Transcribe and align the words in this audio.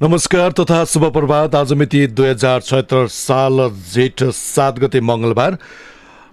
नमस्कार 0.00 0.52
तथा 0.52 0.84
शुभ 0.84 1.04
प्रभात। 1.12 1.54
आज 1.54 1.72
मिति 1.72 2.06
दुई 2.08 2.28
हजार 2.28 2.60
छत्तर 2.60 3.06
साल 3.08 3.60
जेठ 3.92 4.22
सात 4.30 4.78
गते 4.78 5.00
मङ्गलबार। 5.00 5.56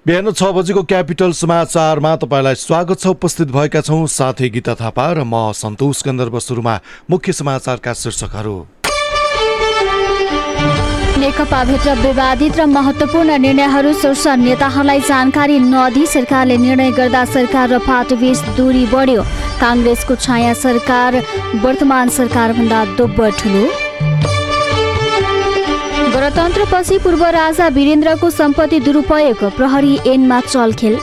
बिहान 0.05 0.31
छ 0.31 0.51
बजेको 0.51 0.83
क्यापिटल 0.83 1.31
समाचारमा 1.31 2.15
तपाईँलाई 2.19 2.55
स्वागत 2.57 2.99
छ। 2.99 3.07
उपस्थित 3.07 3.55
भएका 3.55 3.81
छौँ 3.81 4.05
साथै 4.09 4.49
गीता 4.51 4.75
थापा 4.75 5.11
र 5.13 5.23
म 5.23 5.51
सन्तोष 5.55 6.03
गन्धर्व 6.03 6.39
सुरुमा 6.41 6.79
मुख्य 7.09 7.33
समाचारका 7.33 7.93
शीर्षकहरू। 7.95 8.82
नेकपाभित्र 11.23 11.91
विवादित 11.95 12.57
र 12.57 12.65
महत्वपूर्ण 12.67 13.37
निर्णयहरू 13.39 13.91
शीर्ष 13.95 14.25
नेताहरूलाई 14.37 14.99
जानकारी 15.07 15.59
नदिई 15.59 16.05
सरकारले 16.05 16.57
निर्णय 16.57 16.91
गर्दा 16.99 17.23
सरकार 17.25 17.69
र 17.69 17.77
पार्टीबीच 17.79 18.39
दूरी 18.57 18.85
बढ्यो। 18.91 19.21
काङ्ग्रेसको 19.61 20.15
छाया 20.19 20.53
सरकार 20.63 21.15
वर्तमान 21.63 22.09
सरकारभन्दा 22.17 22.83
दोब्बर 22.99 23.29
ठुलो। 23.39 23.63
गणतन्त्रपछि 26.11 26.97
पूर्व 26.99 27.23
राजा 27.39 27.67
वीरेन्द्रको 27.71 28.29
सम्पत्ति 28.41 28.79
दुरुपयोग 28.83 29.43
प्रहरी 29.55 29.99
एनमा 30.05 30.39
चलखेल। 30.51 30.99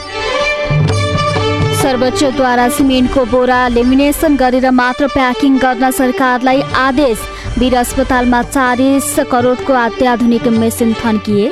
सर्वोच्चद्वारा 1.81 2.69
सिमेन्टको 2.77 3.25
बोरा 3.25 3.59
लेमिनेसन 3.73 4.37
गरेर 4.37 4.69
मात्र 4.71 5.07
प्याकिङ 5.17 5.57
गर्न 5.57 5.91
सरकारलाई 5.91 6.61
आदेश। 6.85 7.19
वीर 7.61 7.75
अस्पतालमा 7.77 8.41
चालिस 8.43 9.07
करोडको 9.31 9.73
अत्याधुनिक 9.79 10.47
मेसिन 10.53 10.93
थन्किए। 11.01 11.49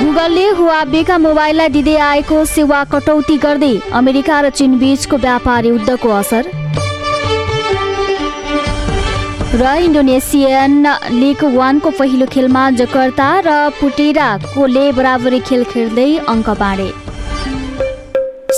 गुगलले 0.00 0.48
हुवाबेका 0.58 1.16
मोबाइललाई 1.18 1.68
दिँदै 1.76 1.94
आएको 2.06 2.44
सेवा 2.46 2.80
कटौती 2.92 3.36
गर्दै 3.44 3.72
अमेरिका 4.00 4.40
र 4.40 4.50
चीन 4.58 4.76
बीचको 4.78 5.16
व्यापार 5.24 5.66
युद्धको 5.66 6.08
असर। 6.18 6.42
र 9.56 9.72
इन्डोनेसियन 9.86 10.86
लिग 11.16 11.44
वानको 11.56 11.90
पहिलो 11.96 12.26
खेलमा 12.28 12.68
जकर्ता 12.76 13.30
र 13.48 13.56
पुटेराकोले 13.80 14.86
बराबरी 15.00 15.40
खेल 15.48 15.64
खेल्दै 15.72 16.10
अङ्क 16.28 16.48
बाँडे। 16.60 16.90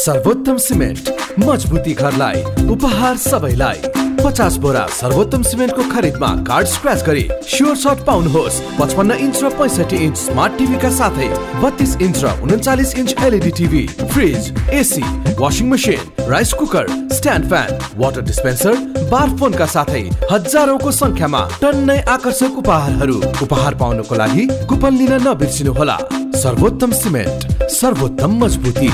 सर्वोत्तम 0.03 0.57
सिमेन्ट 0.69 1.05
मजबुती 1.47 1.95
घरलाई 1.95 2.39
उपहार 2.69 3.17
सबैलाई। 3.31 4.02
पचास 4.25 4.57
बोरा 4.63 4.87
सर्वोत्तम 4.93 5.43
सिमेन्टको 5.43 5.83
खरिदमा 5.91 6.29
कार्ड 6.47 6.67
स्क्रच 6.69 7.03
गरी 7.07 7.23
स्योर 7.49 7.77
सर्ट 7.77 8.05
पाउनुहोस्। 8.07 8.61
पचपन्न 8.79 9.13
इन्च 9.19 9.43
र 9.43 9.49
पैँसठी 9.59 9.97
इन्च 10.07 10.17
स्मार्ट 10.19 10.53
टिभीका 10.59 10.91
साथै 10.91 11.29
बत्तिस 11.63 11.97
इन्च 11.99 12.25
र 12.25 12.31
उन्चालिस 12.45 12.95
inch 12.99 13.15
LED 13.23 13.51
TV 13.59 13.87
fridge 14.05 14.53
AC 14.73 15.03
washing 15.41 15.67
machine 15.71 16.31
rice 16.31 16.53
cooker 16.55 16.87
stand 17.13 17.49
fan 17.49 17.71
water 17.99 18.23
dispenser 18.23 18.75
बार 19.11 19.37
फोनका 19.39 19.67
साथै 19.75 20.03
हजारौंको 20.33 20.91
संख्यामा 20.93 21.43
टन्नै 21.61 21.99
आकर्षक 22.09 22.59
उपहारहरू। 22.59 23.17
उपहार 23.43 23.75
पाउनको 23.75 24.15
लागि 24.15 24.47
कुपन 24.69 24.93
लिन 24.99 25.15
नबिर्सिनुहोला। 25.27 25.99
सर्वोत्तम 26.39 26.93
सिमेन्ट 27.03 27.69
सर्वोत्तम 27.73 28.39
मजबुती। 28.45 28.91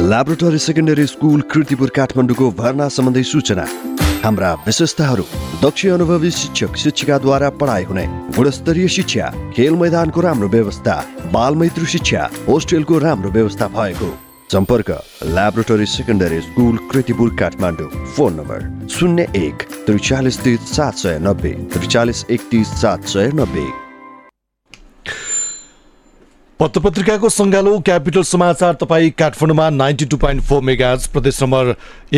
ल्याबोरेटरी 0.00 0.58
सेकेन्डरी 0.60 1.06
स्कुल 1.06 1.40
कृतिपुर 1.50 1.90
काठमाडौँको 1.96 2.50
भर्ना 2.58 2.88
सम्बन्धी 2.88 3.22
सूचना 3.24 3.64
हाम्रा 4.24 4.52
विशेषताहरू 4.66 5.22
दक्ष 5.62 5.86
अनुभवी 5.86 6.30
शिक्षक 6.30 6.76
शिक्षिकाद्वारा 6.76 7.50
पढाइ 7.60 7.84
हुने 7.84 8.06
गुणस्तरीय 8.36 8.88
शिक्षा 8.88 9.30
खेल 9.56 9.76
मैदानको 9.76 10.20
राम्रो 10.20 10.48
व्यवस्था 10.48 10.94
बाल 11.32 11.54
मैत्री 11.56 11.86
शिक्षा 11.86 12.28
होस्टेलको 12.48 12.98
राम्रो 12.98 13.30
व्यवस्था 13.30 13.68
भएको। 13.68 14.10
सम्पर्क 14.52 14.90
laboratory 15.24 15.86
secondary 15.86 16.40
school 16.40 16.76
Kritipur 16.90 17.34
Kathmandu 17.40 17.88
phone 18.06 18.34
number 18.34 18.88
शून्य 18.90 19.26
एक 19.36 19.62
त्रिचालिस 19.86 20.44
तिस 20.44 20.72
सात 20.76 20.94
सय 20.94 21.18
नब्बे 21.22 21.52
त्रिचालिस 21.74 22.24
एकतिस 22.30 22.80
सात 22.80 23.04
सय 23.06 23.30
नब्बे। 23.34 23.66
पत्र 26.60 26.80
पत्रिकाको 26.82 27.28
सङ्गालो 27.30 27.72
क्यापिटल 27.86 28.22
समाचार 28.26 28.74
तपाईँ 28.74 29.10
काठमाडौँमा 29.14 29.68
ninety 29.70 30.06
two 30.10 30.16
point 30.16 30.42
four 30.42 30.62
megas 30.62 31.06
प्रदेश 31.08 31.42
नम्बर 31.42 31.68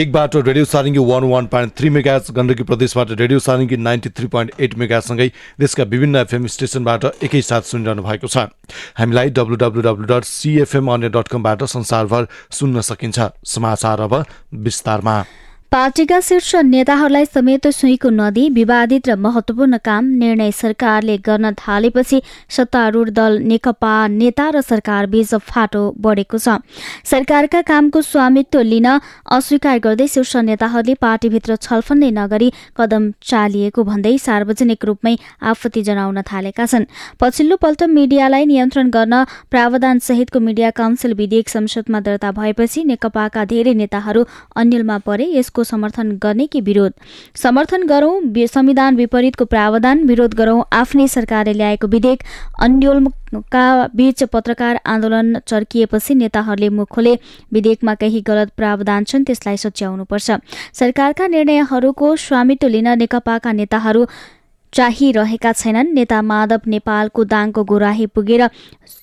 एकबाट 0.01 0.37
radio 0.39 0.65
Sarangi 0.65 1.03
one 1.11 1.25
one 1.31 1.47
point 1.47 1.73
three 1.77 1.91
megas 1.91 2.31
Gandaki 2.39 2.63
प्रदेशबाट 2.71 3.11
radio 3.21 3.39
Sarangi 3.39 3.77
ninety 3.77 4.09
three 4.17 4.27
point 4.33 4.53
eight 4.59 4.75
मेगासँगै 4.81 5.29
देशका 5.61 5.85
विभिन्न 5.93 6.17
एफएम 6.25 6.47
स्टेसनबाट 6.57 7.05
एकैसाथ 7.21 7.69
सुनिरहनु 7.69 8.03
भएको 8.03 8.29
छ। 8.29 8.49
हामीलाई 8.97 9.31
W 9.37 9.57
W 9.61 9.83
W 9.83 10.09
dot 10.09 10.25
CFM 10.25 10.89
अन्य 10.89 11.09
डट 11.13 11.29
कमबाट 11.29 11.65
संसारभर 11.77 12.29
सुन्न 12.51 12.81
सकिन्छ। 12.81 13.21
समाचार 13.45 14.01
अब 14.01 14.25
विस्तारमा। 14.57 15.17
पार्टीका 15.73 16.19
शीर्ष 16.21 16.55
नेताहरूलाई 16.67 17.25
समेत 17.25 17.67
सुईको 17.71 18.11
नदी 18.11 18.49
विवादित 18.51 19.09
र 19.09 19.15
महत्वपूर्ण 19.17 19.77
काम 19.79 20.05
निर्णय 20.19 20.51
सरकारले 20.53 21.17
गर्न 21.23 21.53
थालेपछि 21.59 22.21
सत्तारूढ 22.51 23.11
दल 23.11 23.39
नेकपा 23.43 23.93
नेता 24.11 24.49
र 24.51 24.61
सरकार 24.63 25.07
बीच 25.07 25.35
फाटो 25.47 25.83
बढेको 25.97 26.39
छ। 26.39 26.59
सरकारका 27.07 27.61
कामको 27.63 28.03
स्वामित्व 28.03 28.61
लिन 28.63 28.89
अस्वीकार 29.31 29.79
गर्दै 29.79 30.07
शीर्ष 30.09 30.35
नेताहरूले 30.43 30.95
पार्टीभित्र 30.99 31.57
छलफल 31.59 31.99
नै 32.03 32.11
नगरी 32.19 32.51
कदम 32.77 33.07
चालिएको 33.23 33.85
भन्दै 33.85 34.17
सार्वजनिक 34.19 34.85
रूपमै 34.85 35.15
आपत्ति 35.45 35.83
जनाउन 35.87 36.21
थालेका 36.27 36.67
छन्। 36.67 36.91
पछिल्लो 37.21 37.57
पल्ट 37.63 37.87
मिडियालाई 37.95 38.45
नियन्त्रण 38.51 38.91
गर्न 38.91 39.23
प्रावधान 39.51 40.03
सहितको 40.03 40.41
मिडिया 40.41 40.71
काउन्सिल 40.83 41.15
विधेयक 41.15 41.49
संसदमा 41.49 42.01
दर्ता 42.03 42.35
भएपछि 42.35 42.85
नेकपाका 42.91 43.45
धेरै 43.55 43.75
नेताहरू 43.77 44.27
अन्यलमा 44.57 44.99
परे 45.07 45.31
यसको 45.31 45.59
समर्थन 45.65 46.11
गर्ने 46.23 46.47
कि 46.47 46.61
विरोध? 46.61 46.93
समर्थन 47.35 47.87
गरौं 47.87 48.47
संविधान 48.47 48.97
विपरीतको 48.97 49.45
प्रावधान 49.45 50.05
विरोध 50.05 50.35
गरौं 50.35 50.63
आफ्नै 50.73 51.07
सरकारले 51.09 51.53
ल्याएको 51.53 51.87
विधेयक 51.87 52.23
अन्यलका 52.61 53.65
बीच 53.97 54.23
पत्रकार 54.25 54.81
आन्दोलन 54.87 55.39
चर्किएपछि 55.47 56.15
नेताहरूले 56.15 56.69
मुख 56.69 56.89
खोले। 56.91 57.15
विधेयकमा 57.53 57.95
केही 57.95 58.21
गलत 58.21 58.51
प्रावधान 58.57 59.05
छन् 59.05 59.25
त्यसलाई 59.25 59.57
सच्याउनुपर्छ। 59.57 60.31
सरकारका 60.75 61.27
निर्णयहरूको 61.27 62.17
स्वामित्व 62.17 62.69
लिन 62.69 62.89
नेकपाका 62.99 63.53
नेताहरू 63.53 64.05
चाहिरहेका 64.73 65.53
छैनन्। 65.53 65.93
नेता 65.95 66.21
माधव 66.23 66.61
नेपालको 66.67 67.25
दाङको 67.25 67.65
गोराही 67.65 68.07
पुगेर 68.07 68.43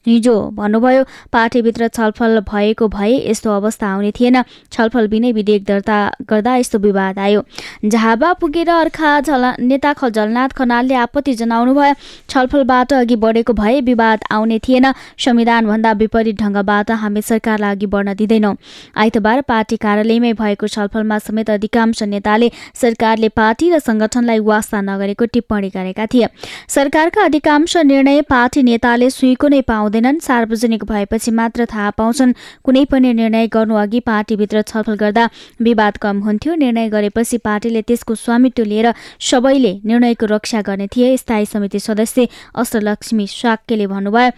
हिजो 0.07 0.35
भन्नुभयो 0.57 1.03
पार्टीभित्र 1.33 1.88
छलफल 1.88 2.39
भएको 2.50 2.88
भए 2.88 3.11
यस्तो 3.29 3.51
अवस्था 3.51 3.88
आउने 3.88 4.11
थिएन। 4.11 4.41
छलफल 4.72 5.07
बिनै 5.07 5.31
विधेयक 5.31 5.63
दर्ता 5.66 5.97
गर्दा 6.29 6.56
यस्तो 6.56 6.79
विवाद 6.79 7.19
आयो। 7.19 7.44
झाबा 7.85 8.31
पुगेर 8.33 8.69
अर्खा 8.69 9.19
झल 9.22 9.45
नेता 9.59 9.94
जलनाथ 10.09 10.50
खनालले 10.57 10.95
आपत्ति 10.95 11.33
जनाउनु 11.33 11.73
भयो 11.73 11.94
छलफलबाट 12.29 12.94
अघि 12.94 13.16
बढेको 13.17 13.53
भए 13.53 13.81
विवाद 13.81 14.19
आउने 14.31 14.59
थिएन। 14.59 14.91
संविधानभन्दा 15.19 15.91
विपरीत 15.91 16.41
ढङ्गबाट 16.41 16.91
हामी 16.94 17.22
सरकारलाई 17.22 17.75
अघि 17.75 17.85
बढ्न 17.88 18.13
दिँदैनौँ। 18.16 18.56
आइतबार 18.95 19.41
पार्टी 19.47 19.77
कार्यालयमै 19.77 20.33
भएको 20.33 20.67
छलफलमा 20.67 21.17
समेत 21.19 21.50
अधिकांश 21.50 22.03
नेताले 22.06 22.51
सरकारले 22.75 23.29
पार्टी 23.35 23.69
र 23.72 23.79
संगठनलाई 23.79 24.39
वास्ता 24.47 24.81
नगरेको 24.81 25.25
टिप्पणी 25.25 25.56
गरेका 25.66 26.06
थिए। 26.06 26.28
सरकारका 26.68 27.23
अधिकांश 27.23 27.78
निर्णय 27.78 28.21
पार्टी 28.21 28.63
नेताले 28.63 29.09
सुईको 29.09 29.48
नै 29.48 29.62
पाउँदैनन्। 29.62 30.19
सार्वजनिक 30.19 30.83
भएपछि 30.83 31.31
मात्र 31.31 31.65
थाहा 31.65 31.89
पाउँछन्। 31.89 32.33
कुनै 32.63 32.86
पनि 32.86 33.13
निर्णय 33.13 33.48
गर्नु 33.48 33.75
अघि 33.75 34.00
पार्टीभित्र 34.00 34.62
छलफल 34.62 34.95
गर्दा 34.95 35.30
विवाद 35.62 35.98
कम 35.98 36.19
हुन्थ्यो। 36.19 36.56
निर्णय 36.56 36.89
गरेपछि 36.89 37.38
पार्टीले 37.38 37.81
त्यसको 37.81 38.15
स्वामित्व 38.15 38.63
लिएर 38.63 38.94
सबैले 39.19 39.81
निर्णयको 39.86 40.25
रक्षा 40.25 40.62
गर्ने 40.62 40.88
थिए। 40.88 41.18
स्थायी 41.18 41.45
समिति 41.45 41.80
सदस्य 41.80 42.27
अस्त्रलक्ष्मी 42.56 43.27
साक्यले 43.27 43.88
भन्नुभयो 43.88 44.31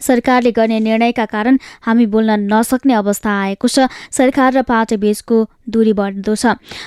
सरकारले 0.00 0.50
गर्ने 0.50 0.78
निर्णयका 0.80 1.24
कारण 1.24 1.58
हामी 1.82 2.06
बोल्न 2.06 2.38
नसक्ने 2.52 2.94
अवस्था 2.94 3.30
आएको 3.40 3.68
छ। 3.68 3.86
सरकार 4.10 4.52
र 4.52 4.62
पार्टी 4.62 4.96
बीचको 4.96 5.36
दूरी 5.68 5.92
बढ्दो 5.92 6.34
छ। 6.34 6.46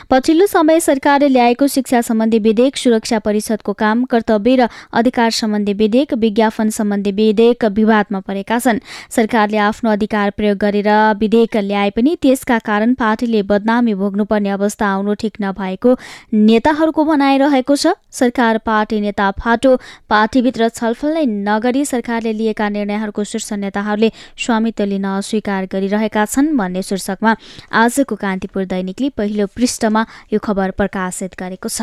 पछिल्लो 0.09 0.45
समय 0.45 0.79
सरकारले 0.79 1.27
ल्याएको 1.27 1.67
शिक्षा 1.67 2.01
सम्बन्धी 2.01 2.39
विधेयक 2.39 2.77
सुरक्षा 2.77 3.19
परिषदको 3.19 3.73
काम 3.73 4.03
कर्तव्य 4.05 4.55
र 4.55 4.67
अधिकार 4.93 5.31
सम्बन्धी 5.31 5.73
विधेयक 5.73 6.13
विज्ञापन 6.15 6.69
सम्बन्धी 6.69 7.11
विधेयक 7.11 7.65
विवादमा 7.77 8.19
परेका 8.19 8.59
छन्। 8.59 8.79
सरकारले 9.09 9.57
आफ्नो 9.59 9.91
अधिकार 9.91 10.29
प्रयोग 10.37 10.57
गरेर 10.57 10.89
विधेयक 11.19 11.57
ल्याए 11.57 11.89
पनि 11.89 12.15
त्यसका 12.21 12.59
कारण 12.59 12.93
पार्टीले 12.93 13.41
बदनामी 13.43 13.93
भोग्नुपर्ने 13.93 14.49
अवस्था 14.49 14.87
आउनु 14.87 15.13
ठिक 15.15 15.37
नभएको 15.41 15.97
नेताहरूको 16.33 17.05
भनाइरहेको 17.05 17.75
छ। 17.75 17.95
सरकार 18.11 18.57
पार्टी 18.65 19.01
नेता 19.01 19.31
फाटो 19.39 19.75
पार्टीभित्र 20.09 20.69
छलफल 20.69 21.13
नै 21.13 21.25
नगरी 21.25 21.85
सरकारले 21.85 22.33
लिएका 22.33 22.69
निर्णयहरूको 22.87 23.23
शीर्ष 23.23 23.51
नेताहरूले 23.59 24.09
स्वामित्व 24.37 24.83
लिन 24.85 25.05
अस्वीकार 25.05 25.65
गरिरहेका 25.67 26.25
छन् 26.25 26.55
भन्ने 26.57 26.81
शीर्षकमा 26.83 27.35
आजको 27.75 28.15
कान्तिपुर 28.17 28.65
दैनिकले 28.65 29.09
पहिलो 29.17 29.45
पृष्ठमा 29.51 30.05
यो 30.33 30.39
खबर 30.39 30.71
प्रकाशित 30.79 31.35
गरेको 31.39 31.69
छ। 31.69 31.81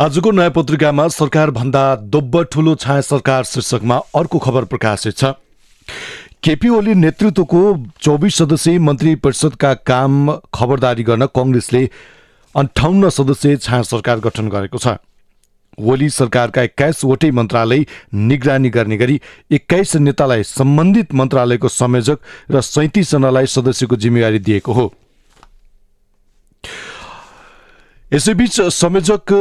आजको 0.00 0.30
नयाँ 0.32 0.50
पत्रिकामा 0.50 1.06
सरकारभन्दा 1.12 1.84
दोब्बर 2.08 2.44
ठूलो 2.52 2.74
छाया 2.76 3.00
सरकार 3.04 3.44
शीर्षकमा 3.44 3.96
अर्को 4.16 4.38
खबर 4.40 4.64
प्रकाशित 4.66 5.14
छ। 5.14 5.32
केपी 6.40 6.68
ओली 6.72 6.94
नेतृत्वको 6.96 7.60
चौबिस 8.00 8.36
सदस्यीय 8.36 8.78
मन्त्री 8.80 9.14
परिषदका 9.20 9.72
काम 9.84 10.12
खबरदारी 10.54 11.02
गर्न 11.04 11.26
कङ्ग्रेसले 11.36 11.82
अन्ठाउन्न 12.54 13.08
सदस्यीय 13.10 13.56
छाया 13.58 13.82
सरकार 13.84 14.18
गठन 14.20 14.48
गरेको 14.48 14.78
छ। 14.78 14.96
ओली 15.78 16.08
सरकारका 16.10 16.62
एक्काइसवटै 16.62 17.30
मन्त्रालय 17.30 17.84
निगरानी 18.14 18.70
गर्ने 18.70 18.96
गरी 18.96 19.20
एक्काइस 19.52 19.96
नेतालाई 19.96 20.42
सम्बन्धित 20.42 21.14
मन्त्रालयको 21.14 21.68
संयोजक 21.68 22.18
र 22.50 22.60
सैतिसजनालाई 22.60 23.46
सदस्यको 23.46 23.96
जिम्मेवारी 23.96 24.38
दिएको 24.38 24.72
हो। 24.72 24.92
यसैबीच 28.12 28.60
संयोजक 28.74 29.32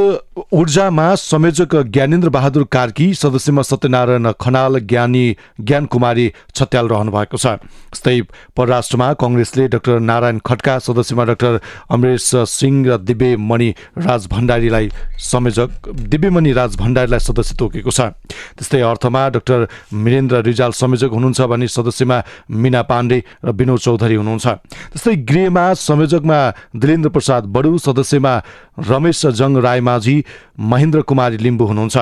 ऊर्जामा 0.53 1.03
संयोजक 1.15 1.75
ज्ञानेन्द्र 1.89 2.29
बहादुर 2.29 2.63
कार्की 2.71 3.13
सदस्यमा 3.13 3.61
सत्यनारायण 3.61 4.31
खनाल 4.41 4.79
ज्ञानी 4.81 5.23
ज्ञान 5.61 5.85
कुमारी 5.85 6.25
छत्याल 6.55 6.87
रहनु 6.87 7.11
भएको 7.11 7.37
छ। 7.37 7.57
जस्तै 7.89 8.21
परराष्ट्रमा 8.53 9.07
कङ्ग्रेसले 9.17 9.67
डाक्टर 9.73 9.99
नारायण 9.99 10.39
खड्का 10.45 10.77
सदस्यमा 10.85 11.23
डाक्टर 11.25 11.59
अमरेश 11.89 12.29
सिंह 12.45 12.85
र 12.85 12.97
दिव्यमणि 13.01 13.69
राज 14.05 14.27
भण्डारीलाई 14.29 14.89
संयोजक 15.17 15.89
दिव्यमणि 15.89 16.53
राज 16.53 16.77
भण्डारीलाई 16.77 17.19
सदस्य 17.25 17.55
तोकेको 17.57 17.89
छ। 17.89 18.13
त्यस्तै 18.53 18.81
अर्थमा 18.85 19.27
डाक्टर 19.33 19.65
वीरेन्द्र 19.97 20.45
रिजाल 20.45 20.77
संयोजक 20.77 21.09
हुनुहुन्छ 21.09 21.41
भने 21.41 21.67
सदस्यमा 21.73 22.21
मिना 22.53 22.81
पाण्डे 22.85 23.19
र 23.45 23.49
विनोद 23.49 23.79
चौधरी 23.81 24.15
हुनुहुन्छ। 24.21 24.45
त्यस्तै 24.93 25.15
गृहमा 25.25 25.65
संयोजकमा 25.73 26.39
दिलेन्द्र 26.77 27.09
प्रसाद 27.09 27.49
बडु 27.49 27.77
सदस्यमा 27.81 28.33
रमेश 28.79 29.25
जङ 29.25 29.51
रायमाझी 29.57 30.15
महेन्द्र 30.59 31.01
कुमारी 31.01 31.37
लिम्बू 31.37 31.65
हुनुहुन्छ। 31.65 31.97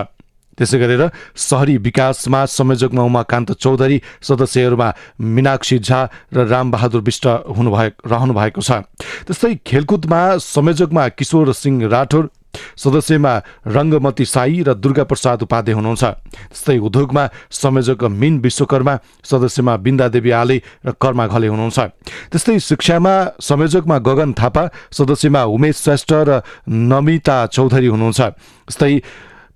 त्यसै 0.58 0.78
गरेर 0.80 1.04
सहरी 1.38 1.78
विकासमा 1.78 2.46
संयोजकमा 2.50 3.04
उमाकान्त 3.04 3.52
चौधरी 3.62 4.02
सदस्यहरूमा 4.22 4.90
मीनाक्षी 5.22 5.78
झा 5.80 6.00
र 6.34 6.38
रामबहादुर 6.50 7.02
विष्ट 7.02 7.26
हुनुभए 7.46 7.88
रहनु 8.10 8.34
भएको 8.34 8.62
छ। 8.62 8.82
त्यस्तै 9.30 9.54
खेलकुदमा 9.62 10.22
संयोजकमा 10.42 11.08
किशोर 11.14 11.54
सिंह 11.54 11.86
राठोर 11.88 12.30
सदस्यमा 12.78 13.34
रङ्गमती 13.68 14.26
साई 14.26 14.64
र 14.68 14.74
दुर्गा 14.74 15.04
प्रसाद 15.04 15.44
उपाध्याय 15.44 15.76
हुनुहुन्छ। 15.76 16.04
त्यस्तै 16.04 16.78
उद्योगमा 16.78 17.24
संयोजक 17.52 18.04
मिन 18.04 18.34
विश्वकर्मा 18.40 18.94
सदस्यमा 19.24 19.74
बिन्दादेवी 19.78 20.32
आले 20.32 20.58
र 20.86 20.92
कर्मा 21.02 21.26
घले 21.28 21.48
हुनुहुन्छ। 21.48 21.80
त्यस्तै 22.32 22.60
शिक्षामा 22.60 23.14
संयोजकमा 23.40 23.98
गगन 23.98 24.34
थापा 24.34 24.64
सदस्यमा 24.92 25.42
उमेश 25.46 25.76
श्रेष्ठ 25.78 26.12
र 26.14 26.30
नमिता 26.70 27.38
चौधरी 27.48 27.88
हुनुहुन्छ। 27.88 28.22
त्यस्तै 28.22 28.94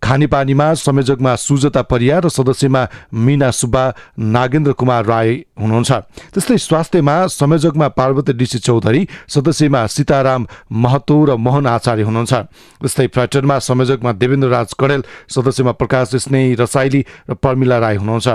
खानेपानीमा 0.01 0.74
संयोजकमा 0.75 1.36
सुजता 1.38 1.81
परियार 1.81 2.24
र 2.25 2.30
सदस्यमा 2.30 2.81
मिना 3.13 3.50
सुब्बा 3.51 3.83
नागेन्द्र 4.18 4.74
कुमार 4.74 5.06
राई 5.06 5.45
हुनुहुन्छ। 5.56 5.92
त्यस्तै 6.33 6.57
स्वास्थ्यमा 6.57 7.15
संयोजकमा 7.30 7.88
पार्वती 7.94 8.33
डिसी 8.33 8.59
चौधरी 8.59 9.01
सदस्यमा 9.30 9.81
सीताराम 9.88 10.42
महतो 10.74 11.18
र 11.25 11.36
मोहन 11.38 11.65
आचार्य 11.68 12.03
हुनुहुन्छ। 12.03 12.33
त्यस्तै 12.81 13.07
फ्याक्टरमा 13.07 13.56
संयोजकमा 13.62 14.12
देवेन्द्र 14.18 14.50
राज 14.50 14.74
कडेल 14.74 15.01
सदस्यमा 15.30 15.71
प्रकाश 15.71 16.15
स्नेही 16.18 16.56
रसाइली 16.57 17.01
र 17.30 17.33
पर्मिला 17.38 17.77
राई 17.80 17.95
हुनुहुन्छ। 18.01 18.27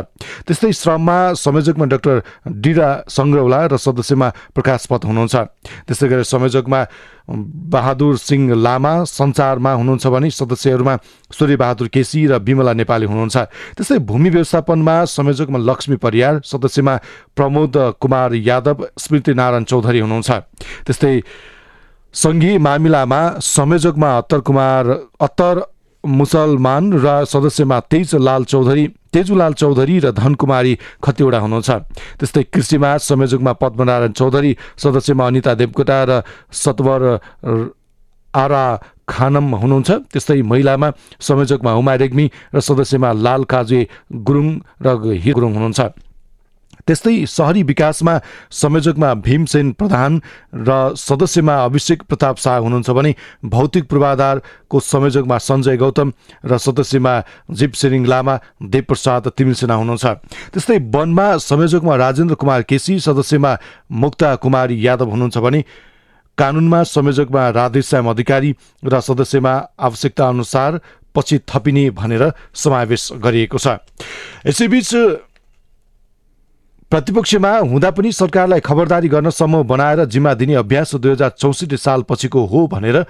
त्यस्तै 0.46 0.72
श्रममा 0.72 1.18
संयोजकमा 1.34 1.86
डाक्टर 1.92 2.16
डिरा 2.46 2.88
सङ्ग्रौला 3.10 3.60
र 3.66 3.76
सदस्यमा 3.76 4.28
प्रकाश 4.54 4.86
पत 4.86 5.02
हुनुहुन्छ। 5.04 5.34
त्यस्तै 5.86 6.06
गरी 6.08 6.24
संयोजकमा 6.24 6.80
बहादुर 7.28 8.16
सिंह 8.18 8.54
लामा 8.54 8.92
सञ्चारमा 9.04 9.72
हुनुहुन्छ 9.72 10.06
भने 10.06 10.30
सदस्यहरूमा 10.30 10.94
सूर्यबहादुर 11.32 11.88
केसी 11.88 12.26
र 12.26 12.38
विमला 12.38 12.72
नेपाली 12.72 13.06
हुनुहुन्छ। 13.06 13.36
त्यस्तै 13.76 13.98
भूमि 13.98 14.30
व्यवस्थापनमा 14.30 14.94
संयोजकमा 15.06 15.58
लक्ष्मी 15.58 15.96
परियार 15.96 16.40
सदस्यमा 16.44 16.94
प्रमोद 17.36 17.74
कुमार 18.00 18.34
यादव 18.34 18.86
स्मृति 18.94 19.34
नारायण 19.34 19.64
चौधरी 19.64 20.00
हुनुहुन्छ। 20.00 20.30
त्यस्तै 20.86 21.14
सङ्घीय 22.14 22.58
मामिलामा 22.58 23.20
संयोजकमा 23.44 24.10
अत्तर 24.18 24.40
कुमार 24.40 24.84
अत्तर 25.20 25.54
मुसलमान 26.06 26.92
र 26.94 27.24
सदस्यमा 27.26 27.78
तेज 27.90 28.14
लाल 28.16 28.44
चौधरी 28.44 28.86
तेजुलाल 29.12 29.52
चौधरी 29.52 29.98
र 30.00 30.10
धनकुमारी 30.12 30.72
खतिवडा 31.04 31.38
हुनुहुन्छ। 31.38 31.70
त्यस्तै 32.20 32.42
कृषिमा 32.52 32.90
संयोजकमा 33.00 33.52
पद्मनारायण 33.62 34.12
चौधरी 34.12 34.52
सदस्यमा 34.76 35.26
अनिता 35.26 35.52
देवकोटा 35.54 35.98
र 36.04 36.12
सतवर 36.52 37.02
आरा 38.34 38.64
खानम 39.08 39.46
हुनुहुन्छ। 39.54 39.90
त्यस्तै 40.12 40.42
महिलामा 40.42 40.88
संयोजकमा 41.20 41.70
हुमा 41.72 41.94
रेग्मी 41.94 42.26
र 42.54 42.60
सदस्यमा 42.60 43.10
लाल 43.16 43.44
काजे 43.44 43.80
गुरुङ 44.12 44.48
र 44.84 44.86
हि 45.16 45.30
गुरुङ 45.32 45.52
हुनुहुन्छ। 45.56 45.80
त्यस्तै 46.86 47.14
सहरी 47.26 47.62
विकासमा 47.62 48.14
संयोजकमा 48.52 49.12
भीमसेन 49.26 49.72
प्रधान 49.72 50.20
र 50.54 50.70
सदस्यमा 50.96 51.54
अभिषेक 51.64 52.02
प्रताप 52.02 52.36
शाह 52.36 52.56
हुनुहुन्छ 52.58 52.90
भने 52.90 53.14
भौतिक 53.44 53.84
पूर्वाधारको 53.90 54.80
संयोजकमा 54.82 55.38
सञ्जय 55.38 55.76
गौतम 55.76 56.12
र 56.44 56.58
सदस्यमा 56.58 57.14
जीव 57.50 57.70
सिरिङ 57.74 58.06
लामा 58.06 58.34
देवप्रसाद 58.62 59.28
तिमिलसेना 59.36 59.74
हुनुहुन्छ। 59.74 60.06
त्यस्तै 60.54 60.78
वनमा 60.94 61.26
संयोजकमा 61.42 61.94
राजेन्द्र 61.96 62.34
कुमार 62.34 62.62
केसी 62.62 62.98
सदस्यमा 63.00 63.52
मुक्ता 63.92 64.34
कुमारी 64.36 64.76
यादव 64.86 65.10
हुनुहुन्छ 65.10 65.38
भने 65.38 65.60
कानुनमा 66.38 66.82
संयोजकमा 66.86 67.42
राधेश्याम 67.50 68.10
अधिकारी 68.10 68.50
र 68.84 69.00
सदस्यमा 69.00 69.52
आवश्यकता 69.80 70.28
अनुसार 70.28 70.80
पछि 71.14 71.38
थपिने 71.48 71.90
भनेर 71.90 72.22
समावेश 72.54 73.02
गरिएको 73.24 73.58
छ। 73.58 73.80
यसैबीच 74.46 74.90
प्रतिपक्षमा 76.90 77.50
हुँदा 77.60 77.90
पनि 77.90 78.10
सरकारलाई 78.12 78.60
खबरदारी 78.60 79.08
गर्न 79.08 79.30
समूह 79.30 79.62
बनाएर 79.66 80.04
जिम्मा 80.06 80.34
दिने 80.34 80.54
अभ्यास 80.54 80.94
दुई 80.94 81.12
हजार 81.12 81.30
चौसठी 81.30 81.76
साल 81.76 82.02
पछिको 82.02 82.44
हो 82.46 82.66
भनेर 82.66 83.04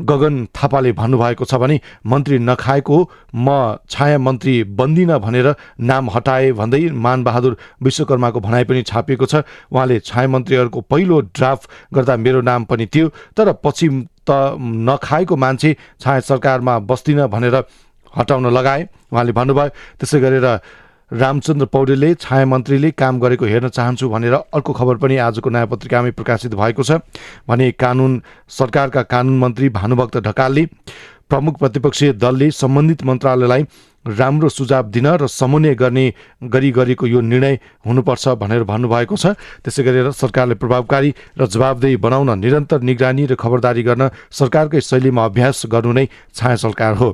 गगन 0.00 0.34
थापाले 0.52 0.92
भन्नुभएको 0.92 1.44
छ 1.44 1.54
भने 1.54 1.80
मन्त्री 2.06 2.38
नखाएको 2.40 2.98
म 3.34 3.76
छाया 3.88 4.18
मन्त्री 4.18 4.54
बन्दिन 4.76 5.16
भनेर 5.18 5.54
नाम 5.80 6.10
हटाए 6.10 6.52
भन्दै 6.52 6.82
मानबहादुर 6.92 7.56
विश्वकर्माको 7.82 8.40
भनाइ 8.40 8.64
पनि 8.64 8.82
छापिएको 8.82 9.26
छ। 9.26 9.34
उहाँले 9.72 9.98
छाया 10.00 10.28
मन्त्रीहरूको 10.28 10.80
पहिलो 10.84 11.20
ड्राफ्ट 11.32 11.70
गर्दा 11.94 12.16
मेरो 12.18 12.40
नाम 12.44 12.64
पनि 12.68 12.86
थियो 12.86 13.08
तर 13.32 13.52
पछि 13.64 13.88
त 14.28 14.60
नखाएको 14.60 15.36
मान्छे 15.36 15.76
छाया 16.00 16.20
सरकारमा 16.20 16.78
बस्दिन 16.84 17.26
भनेर 17.32 17.64
हटाउन 18.12 18.46
लगाए। 18.52 18.88
उहाँले 19.12 19.32
भन्नुभयो। 19.32 19.68
त्यसै 19.98 20.20
गरेर 20.20 20.46
रामचन्द्र 21.12 21.66
पौडेलले 21.66 22.14
छाया 22.14 22.44
मन्त्रीले 22.46 22.90
काम 22.92 23.18
गरेको 23.20 23.44
हेर्न 23.44 23.68
चाहन्छु 23.68 24.08
भनेर 24.08 24.34
अर्को 24.34 24.72
खबर 24.72 24.96
पनि 24.96 25.16
आजको 25.20 25.50
नयाँ 25.50 25.66
पत्रिकामै 25.66 26.10
प्रकाशित 26.10 26.54
भएको 26.54 26.82
छ। 26.82 27.04
भने 27.48 27.70
कानुन 27.76 28.12
सरकारका 28.48 29.02
कानुन 29.12 29.38
मन्त्री 29.38 29.68
भानुभक्त 29.68 30.16
ढकालले 30.18 30.64
प्रमुख 31.28 31.58
प्रतिपक्षीय 31.58 32.12
दलले 32.16 32.50
सम्बन्धित 32.52 33.04
मन्त्रालयलाई 33.04 33.62
राम्रो 34.04 34.48
सुझाव 34.48 34.84
दिन 34.90 35.06
र 35.06 35.26
समन्वय 35.26 35.74
गर्ने 35.74 36.04
गरी 36.44 36.70
गरेको 36.70 37.06
यो 37.06 37.20
निर्णय 37.22 37.58
हुनुपर्छ 37.86 38.28
भनेर 38.36 38.62
भन्नुभएको 38.64 39.16
छ। 39.16 39.34
त्यसै 39.62 39.82
गरेर 39.82 40.10
सरकारले 40.12 40.54
प्रभावकारी 40.58 41.10
र 41.38 41.46
जवाबदेही 41.46 41.96
बनाउन 41.96 42.38
निरन्तर 42.38 42.80
निगरानी 42.82 43.26
र 43.26 43.34
खबरदारी 43.38 43.82
गर्न 43.82 44.10
सरकारकै 44.30 44.80
शैलीमा 44.80 45.24
अभ्यास 45.24 45.62
गर्नु 45.70 45.92
नै 45.92 46.06
छाया 46.34 46.56
सरकार 46.56 46.94
हो। 46.98 47.08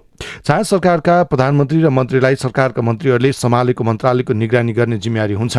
छाया 0.45 0.63
सरकारका 0.63 1.23
प्रधानमन्त्री 1.29 1.79
र 1.83 1.89
मन्त्रीलाई 1.89 2.37
सरकारका 2.37 2.83
मन्त्रीहरूले 2.83 3.33
सम्हालेको 3.33 3.85
मन्त्रालयको 3.85 4.33
निगरानी 4.33 4.73
गर्ने 4.73 4.99
जिम्मेवारी 4.99 5.35
हुन्छ। 5.35 5.57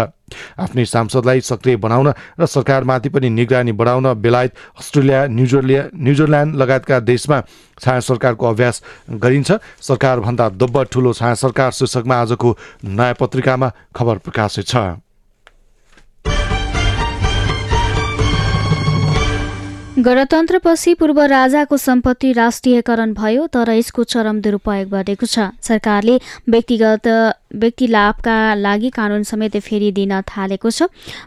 आफ्नै 0.59 0.85
सांसदलाई 0.85 1.41
सक्रिय 1.41 1.75
बनाउन 1.77 2.07
र 2.39 2.45
सरकारमाथि 2.45 3.09
पनि 3.09 3.29
निगरानी 3.29 3.71
बढाउन 3.71 4.13
बेलायत 4.21 4.53
अस्ट्रेलिया 4.79 5.25
न्युजरल्या 5.27 5.83
न्युजिल्यान्ड 5.95 6.55
लगायतका 6.55 6.99
देशमा 7.01 7.41
छाया 7.81 7.99
सरकारको 7.99 8.45
अभ्यास 8.45 8.81
गरिन्छ। 9.17 9.51
सरकारभन्दा 9.81 10.49
दोब्ब 10.55 10.83
ठुलो 10.91 11.13
छाया 11.13 11.35
सरकार 11.43 11.71
शीर्षकमा 11.71 12.15
आजको 12.21 12.57
नयाँ 12.85 13.13
पत्रिकामा 13.19 13.71
खबर 13.95 14.17
प्रकाशित 14.19 14.67
छ। 14.67 15.01
गणतन्त्रपछि 19.99 20.93
पूर्व 20.95 21.19
राजाको 21.21 21.77
सम्पत्ति 21.77 22.31
राष्ट्रियकरण 22.33 23.13
भयो 23.13 23.47
तर 23.51 23.69
यसको 23.69 24.03
चरम 24.05 24.39
दुरुपयोग 24.41 24.89
बढेको 24.89 25.25
छ। 25.25 25.51
सरकारले 25.59 26.15
व्यक्तिगत 26.47 27.07
व्यक्ति 27.51 27.87
लाभका 27.87 28.53
लागि 28.55 28.89
कानून 28.89 29.23
समेत 29.23 29.57
फेरि 29.59 29.91
दिन 29.91 30.19
थालेको 30.21 30.69
छ। 30.69 30.83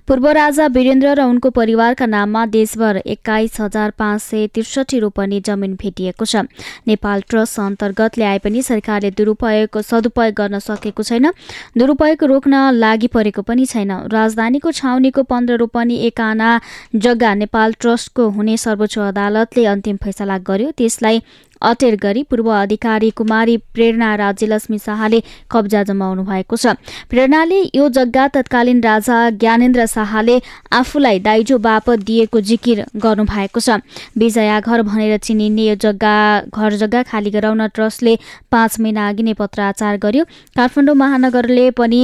पूर्व 0.08 0.28
राजा 0.32 0.66
वीरेन्द्र 0.68 1.14
र 1.14 1.22
उनको 1.24 1.50
परिवारका 1.50 2.06
नाममा 2.06 2.44
देशभर 2.46 2.96
एक्काइस 3.06 3.60
हजार 3.60 3.90
पाँच 3.98 4.22
सय 4.22 4.46
त्रिसठी 4.54 4.98
रोपनी 4.98 5.40
जमिन 5.40 5.74
भेटिएको 5.74 6.24
छ। 6.24 6.46
नेपाल 6.86 7.22
ट्रस्ट 7.28 7.60
अन्तर्गत 7.60 8.18
ल्याए 8.18 8.38
पनि 8.38 8.62
सरकारले 8.62 9.10
दुरुपयोग 9.12 9.80
सदुपयोग 9.82 10.34
गर्न 10.34 10.58
सकेको 10.60 11.02
छैन। 11.02 11.30
दुरुपयोग 11.78 12.24
रोक्न 12.24 12.54
लागि 12.72 13.06
परेको 13.08 13.42
पनि 13.42 13.66
छैन। 13.66 13.90
राजधानीको 14.08 14.70
छाउनीको 14.72 15.22
पन्ध्र 15.24 15.56
रोपनी 15.58 15.96
एक 16.06 16.20
आना 16.20 16.50
जग्गा 16.96 17.34
नेपाल 17.34 17.72
ट्रस्टको 17.80 18.28
हुने 18.30 18.56
सर्वोच्च 18.56 18.98
अदालतले 19.00 19.64
अन्तिम 19.66 19.96
फैसला 20.02 20.38
गर्यो। 20.40 20.70
त्यसलाई 20.76 21.22
अटेर 21.62 21.96
गरी 22.02 22.22
पूर्व 22.24 22.48
अधिकारी 22.52 23.10
कुमारी 23.10 23.56
प्रेरणा 23.74 24.14
राज्यलक्ष्मी 24.16 24.78
शाहले 24.78 25.22
कब्जा 25.50 25.82
जमाउनु 25.84 26.22
भएको 26.24 26.56
छ। 26.56 26.74
प्रेरणाले 27.10 27.60
यो 27.74 27.88
जग्गा 27.90 28.26
तत्कालीन 28.34 28.80
राजा 28.82 29.18
ज्ञानेन्द्र 29.32 29.86
शाहले 29.86 30.40
आफूलाई 30.72 31.18
दाइजो 31.20 31.58
बापत 31.60 31.98
दिएको 32.02 32.40
जिकिर 32.42 32.84
गर्नुभएको 32.96 33.60
छ। 33.60 33.78
विजया 34.18 34.60
घर 34.60 34.82
भनेर 34.82 35.16
चिनिने 35.18 35.62
यो 35.62 35.74
जग्गा 35.78 36.16
घर 36.50 36.76
जग्गा 36.76 37.02
खाली 37.04 37.30
गराउन 37.30 37.66
ट्रस्टले 37.68 38.18
पाँच 38.50 38.80
महिना 38.80 39.08
अघि 39.08 39.22
नै 39.22 39.34
पत्राचार 39.34 39.96
गर्यो। 39.98 40.24
काठमाडौँ 40.56 40.94
महानगरले 40.96 41.70
पनि 41.72 42.02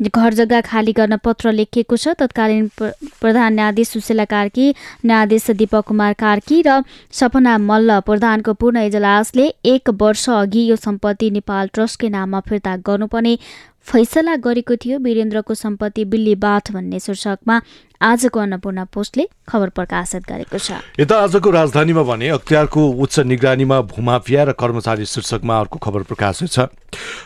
घर 0.00 0.34
जग्गा 0.34 0.60
खाली 0.62 0.92
गर्न 0.92 1.16
पत्र 1.18 1.52
लेखिएको 1.52 1.96
छ। 1.96 2.08
तत्कालीन 2.18 2.68
प्रधान 2.78 3.54
न्यायाधीश 3.54 3.88
सुशीला 3.88 4.24
कार्की 4.26 4.66
न्यायाधीश 5.04 5.50
दीपक 5.58 5.84
कुमार 5.86 6.12
कार्की 6.16 6.62
र 6.66 6.82
सपना 7.12 7.56
मल्ल 7.60 7.98
प्रधानको 8.06 8.52
पूर्ण 8.54 8.86
इजलासले 8.86 9.46
एक 9.66 9.90
वर्ष 10.00 10.28
अघि 10.32 10.62
यो 10.70 10.76
सम्पत्ति 10.78 11.30
नेपाल 11.32 11.68
ट्रस्टकै 11.74 12.08
नाममा 12.08 12.40
फिर्ता 12.48 12.76
गर्नुपर्ने 12.86 13.36
फैसला 13.88 14.34
गरेको 14.36 14.76
थियो। 14.76 14.98
वीरेन्द्रको 15.00 15.54
सम्पत्ति 15.56 16.04
बिल्ली 16.04 16.34
बाथ 16.36 16.72
भन्ने 16.72 16.98
शीर्षकमा 17.00 17.60
आजको 18.00 18.40
अन्नपूर्ण 18.40 18.84
पोस्टले 18.92 19.24
खबर 19.48 19.68
प्रकाशित 19.74 20.22
गरेको 20.28 20.58
छ। 20.58 20.78
यता 21.00 21.16
आजको 21.18 21.50
राजधानीमा 21.50 22.02
भने 22.04 22.28
अख्तियारको 22.36 22.80
उच्च 23.02 23.18
निगरानीमा 23.26 23.80
भूमाफिया 23.88 24.44
र 24.44 24.52
कर्मचारी 24.54 25.06
शीर्षकमा 25.08 25.58
अर्को 25.58 25.78
खबर 25.80 26.02
प्रकाशित 26.04 26.48
छ। 26.48 26.68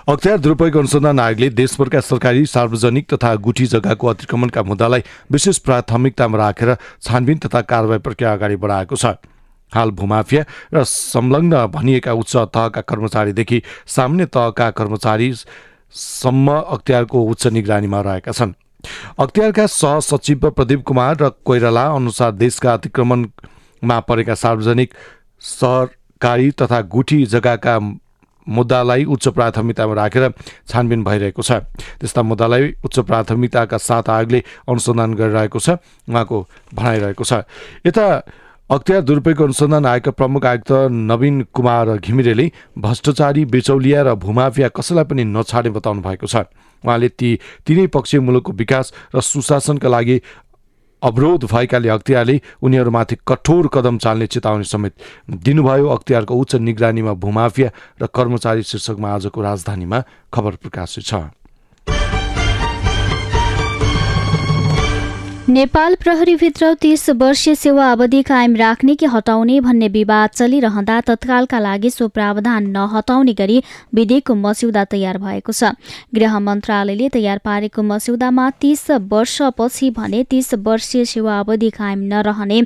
अख्तियार 0.02 0.38
दुरुपयोग 0.38 0.76
अनुसन्धान 0.76 1.20
आयोगले 1.20 1.48
देशभरका 1.52 2.00
सरकारी 2.02 2.46
सार्वजनिक 2.46 3.06
तथा 3.12 3.34
गुठी 3.38 3.66
जग्गाको 3.66 4.06
अतिक्रमणका 4.08 4.62
मुद्दालाई 4.62 5.02
विशेष 5.30 5.58
प्राथमिकतामा 5.62 6.38
राखेर 6.38 6.74
छानबिन 7.02 7.38
तथा 7.38 7.60
कारवाही 7.62 8.00
प्रक्रिया 8.02 8.32
अगाडि 8.32 8.56
बढाएको 8.58 8.96
छ। 8.96 9.14
हाल 9.72 9.90
भूमाफिया 9.92 10.42
र 10.74 10.82
संलग्न 10.82 11.66
भनिएका 11.70 12.12
उच्च 12.12 12.36
तहका 12.50 12.80
कर्मचारीदेखि 12.82 13.62
सामान्य 13.86 14.26
तहका 14.26 14.70
कर्मचारीसम्म 14.74 16.50
अख्तियारको 16.50 17.22
उच्च 17.22 17.46
निगरानीमा 17.54 18.00
रहेका 18.02 18.32
छन्। 18.32 18.58
अख्तियारका 19.22 19.66
सहसचिव 19.70 20.50
प्रदीप 20.50 20.82
कुमार 20.82 21.16
र 21.22 21.30
कोइराला 21.46 21.86
अनुसार 21.94 22.30
देशका 22.42 22.74
अतिक्रमणमा 22.74 24.00
परेका 24.02 24.34
सार्वजनिक 24.34 24.94
सरकारी 25.40 26.50
तथा 26.58 26.80
गुठी 26.90 27.24
जग्गाका 27.28 27.78
मुद्दालाई 28.42 29.04
उच्च 29.04 29.28
प्राथमिकतामा 29.28 29.94
राखेर 29.94 30.24
छानबिन 30.68 31.04
भइरहेको 31.04 31.42
छ। 31.42 31.52
त्यस्ता 32.00 32.22
मुद्दालाई 32.22 32.74
उच्च 32.84 32.98
प्राथमिकताका 33.00 33.76
साथ 33.78 34.10
आयोगले 34.10 34.40
अनुसन्धान 34.68 35.14
गरिरहेको 35.14 35.58
छ 35.58 35.78
उहाँको 36.08 36.36
भनाइरहेको 36.74 37.24
छ। 37.24 37.32
यता 37.86 38.06
अख्तियार 38.70 39.02
दुरुपयोग 39.02 39.40
अनुसन्धान 39.42 39.86
आयोगका 39.86 40.10
प्रमुख 40.10 40.44
आयुक्त 40.46 40.72
नवीन 40.90 41.36
कुमार 41.52 41.98
घिमिरेले 41.98 42.46
भ्रष्टाचारी 42.78 43.44
बिचौलिया 43.44 44.02
र 44.02 44.14
भूमाफिया 44.16 44.68
कसैलाई 44.72 45.04
पनि 45.04 45.24
नछाडे 45.24 45.70
बताउनु 45.70 46.02
भएको 46.02 46.26
छ। 46.26 46.48
उहाँले 46.84 47.08
ती 47.08 47.38
तिनै 47.62 47.86
पक्षीय 47.94 48.20
मुलुकको 48.20 48.52
विकास 48.52 48.92
र 49.14 49.20
सुशासनका 49.20 49.88
लागि 49.88 50.16
अवरोध 51.02 51.44
भएकाले 51.44 51.88
अख्तियारले 51.88 52.40
उनीहरूमाथि 52.62 53.16
कठोर 53.28 53.68
कदम 53.74 53.98
चाल्ने 53.98 54.26
चेतावनी 54.26 54.64
समेत 54.64 54.94
दिनुभयो। 55.42 55.86
अख्तियारको 55.88 56.34
उच्च 56.34 56.54
निगरानीमा 56.62 57.12
भूमाफिया 57.18 57.70
र 58.02 58.06
कर्मचारी 58.06 58.62
शीर्षकमा 58.62 59.08
आजको 59.14 59.42
राजधानीमा 59.42 60.02
खबर 60.32 60.52
प्रकाशित 60.62 61.04
छ। 61.04 61.14
नेपाल 65.48 65.94
प्रहरीभित्र 65.94 66.72
तीस 66.80 67.08
वर्षीय 67.10 67.54
सेवा 67.54 67.90
अवधि 67.92 68.22
कायम 68.22 68.54
राख्ने 68.56 68.94
कि 68.96 69.06
हटाउने 69.06 69.58
भन्ने 69.60 69.88
विवाद 69.88 70.30
चलिरहँदा 70.30 71.00
तत्कालका 71.00 71.58
लागि 71.58 71.90
सो 71.90 72.06
प्रावधान 72.08 72.66
नहटाउने 72.70 73.32
गरी 73.34 73.62
विधेयकको 73.94 74.34
मस्यौदा 74.34 74.84
तयार 74.84 75.18
भएको 75.18 75.52
छ। 75.52 75.72
गृह 76.14 76.38
मन्त्रालयले 76.38 77.08
तयार 77.08 77.38
पारेको 77.44 77.82
मस्यौदामा 77.82 78.48
तीस 78.60 78.90
वर्षपछि 79.10 79.90
भने 79.90 80.22
तीस 80.30 80.54
वर्षीय 80.62 81.04
सेवा 81.04 81.38
अवधि 81.40 81.70
कायम 81.70 82.06
नरहने 82.14 82.60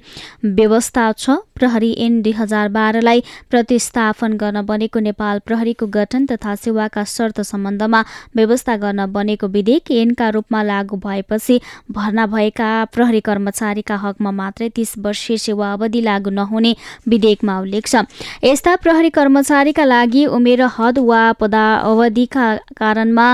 व्यवस्था 0.45 1.11
छ। 1.15 1.39
प्रहरी 1.57 1.91
एन 1.99 2.21
दुई 2.23 2.33
हजार 2.37 2.69
बाह्रलाई 2.69 3.23
प्रतिस्थापन 3.51 4.37
गर्न 4.37 4.65
बनेको 4.67 5.01
नेपाल 5.01 5.39
प्रहरीको 5.47 5.87
गठन 5.89 6.27
तथा 6.27 6.55
सेवाका 6.57 7.05
शर्त 7.09 7.41
सम्बन्धमा 7.43 8.05
व्यवस्था 8.37 8.77
गर्न 8.77 9.07
बनेको 9.13 9.49
विधेयक 9.49 9.91
एनका 9.93 10.29
रूपमा 10.37 10.63
लागू 10.63 10.97
भएपछि 11.07 11.61
भर्ना 11.91 12.27
भएका 12.37 12.66
प्रहरी 12.93 13.21
कर्मचारीका 13.21 13.97
हकमा 13.97 14.31
मात्रै 14.31 14.69
तीस 14.69 14.95
वर्षीय 14.99 15.37
सेवा 15.37 15.73
अवधि 15.73 16.01
लागू 16.01 16.31
नहुने 16.31 16.75
विधेयकमा 17.09 17.61
उल्लेख 17.61 17.87
छ। 17.87 18.05
यस्ता 18.45 18.77
प्रहरी 18.77 19.11
कर्मचारीका 19.11 19.85
लागि 19.85 20.27
उमेर 20.27 20.63
हद 20.79 20.99
वा 20.99 21.23
पदा 21.41 21.65
अवधिका 21.85 22.55
कारणमा 22.77 23.29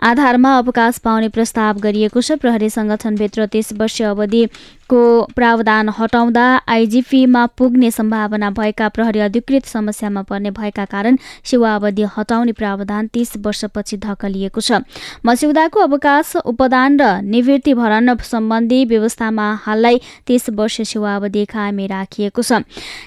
आधारमा 0.00 0.56
अवकाश 0.58 0.98
पाउने 0.98 1.28
प्रस्ताव 1.28 1.78
गरिएको 1.78 2.20
छ। 2.20 2.32
प्रहरी 2.40 2.70
संगठनभित्र 2.70 3.46
तीस 3.46 3.72
वर्षीय 3.72 4.06
अवधि 4.06 4.42
को 4.90 5.02
प्रावधान 5.36 5.88
हटाउँदा 5.98 6.44
आइजिपीमा 6.68 7.44
पुग्ने 7.58 7.90
सम्भावना 7.90 8.50
भएका 8.50 8.88
प्रहरी 8.88 9.20
अधिकृत 9.20 9.66
समस्यामा 9.66 10.22
पर्ने 10.22 10.50
भएका 10.50 10.84
कारण 10.84 11.16
सेवा 11.44 11.74
अवधि 11.74 12.04
हटाउने 12.16 12.52
प्रावधान 12.52 13.06
तीस 13.14 13.36
वर्षपछि 13.38 13.96
धकलिएको 13.96 14.60
छ। 14.60 14.80
मस्यौदाको 15.26 15.80
अवकाश 15.80 16.34
उपदान 16.44 17.00
र 17.00 17.10
निवृत्ति 17.24 17.74
भरण 17.74 18.14
सम्बन्धी 18.24 18.84
व्यवस्थामा 18.84 19.46
हाललाई 19.64 20.00
तीस 20.26 20.50
वर्ष 20.58 20.80
सेवा 20.82 21.14
अवधि 21.16 21.44
कायमै 21.46 21.86
राखिएको 21.86 22.42
छ। 22.42 22.62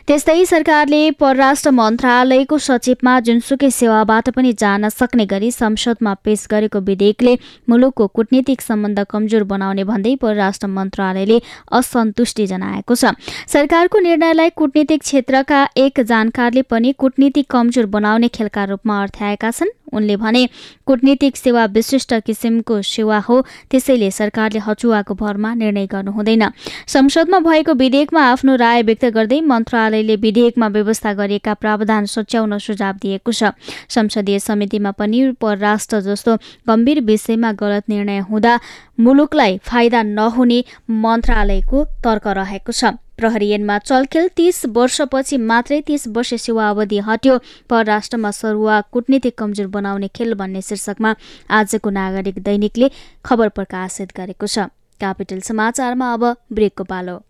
त्यस्तै 0.08 0.46
सरकारले 0.46 1.02
परराष्ट्र 1.20 1.72
मन्त्रालयको 1.72 2.58
सचिवमा 2.60 3.20
जुनसुकै 3.20 3.72
सेवाबाट 3.72 4.30
पनि 4.36 4.54
जान 4.56 4.90
सक्ने 4.92 5.26
गरी 5.26 5.52
संसदमा 5.52 6.14
पेश 6.24 6.48
गरेको 6.52 6.80
विधेयकले 6.80 7.38
मुलुकको 7.70 8.08
कूटनीतिक 8.16 8.62
सम्बन्ध 8.62 9.04
कमजोर 9.12 9.44
बनाउने 9.52 9.84
भन्दै 9.84 10.16
परराष्ट्र 10.24 10.68
मन्त्रालयले 10.70 11.38
असन्तुष्टि 11.74 12.48
जनाएको 12.48 12.96
छ। 12.96 13.14
सरकारको 13.48 14.00
निर्णयलाई 14.00 14.50
कूटनीतिक 14.56 15.02
क्षेत्रका 15.02 15.68
एक 15.78 16.02
जानकारले 16.02 16.62
पनि 16.62 16.94
कूटनीतिक 16.98 17.50
कमजोर 17.50 17.86
बनाउने 17.86 18.28
खेलका 18.28 18.64
रूपमा 18.66 19.02
अर्थ्याएका 19.02 19.52
छन्। 19.52 19.70
उनले 19.94 20.16
भने 20.18 20.48
कूटनीतिक 20.86 21.38
सेवा 21.38 21.66
विशिष्ट 21.74 22.14
किसिमको 22.26 22.82
सेवा 22.84 23.18
हो। 23.20 23.42
त्यसैले 23.72 24.10
सरकारले 24.12 24.60
हचुवाको 24.60 25.14
भरमा 25.14 25.54
निर्णय 25.54 25.86
गर्नु 25.88 26.12
हुँदैन। 26.12 26.44
संसदमा 26.88 27.40
भएको 27.40 27.74
विधेयकमा 27.74 28.22
आफ्नो 28.24 28.56
राय 28.56 28.82
व्यक्त 28.84 29.06
गर्दै 29.16 29.40
मन्त्रालयले 29.44 30.16
विधेयकमा 30.16 30.68
व्यवस्था 30.68 31.14
गरिएका 31.14 31.54
प्रावधान 31.54 32.06
सच्याउन 32.06 32.58
सुझाव 32.58 32.94
दिएको 33.02 33.32
छ। 33.32 33.54
संसदीय 33.90 34.40
समितिमा 34.40 34.92
पनि 34.92 35.32
परराष्ट्र 35.42 36.00
जस्तो 36.02 36.36
गम्भीर 36.68 37.02
विषयमा 37.02 37.52
गलत 37.54 37.90
निर्णय 37.90 38.20
हुँदा 38.30 38.60
मुलुकलाई 39.00 39.58
फाइदा 39.64 40.04
नहुने 40.04 40.64
मन्त्रालयको 40.90 41.84
तर्क 42.04 42.28
रहेको 42.28 42.72
छ। 42.72 42.94
प्रहरी 43.18 43.52
ऐनमा 43.52 43.78
चलखेल 43.80 44.28
तीस 44.36 44.66
वर्षपछि 44.76 45.38
मात्रै 45.38 45.82
तीस 45.82 46.08
वर्ष 46.08 46.34
सेवा 46.42 46.70
अवधि 46.70 47.00
हट्यो। 47.00 47.38
परराष्ट्रमा 47.70 48.32
सरुवा 48.32 48.80
कूटनीतिक 48.92 49.38
कमजोर 49.38 49.68
बनाउने 49.68 50.08
खेल 50.08 50.34
भन्ने 50.34 50.62
शीर्षकमा 50.62 51.16
आजको 51.50 51.90
नागरिक 51.90 52.40
दैनिकले 52.44 52.92
खबर 53.26 53.50
प्रकाशित 53.50 54.18
गरेको 54.18 54.48
छ। 54.48 54.72
क्यापिटल 55.00 55.40
समाचारमा 55.42 56.14
अब 56.14 56.24
ब्रेकको 56.54 56.84
पालो। 56.84 57.22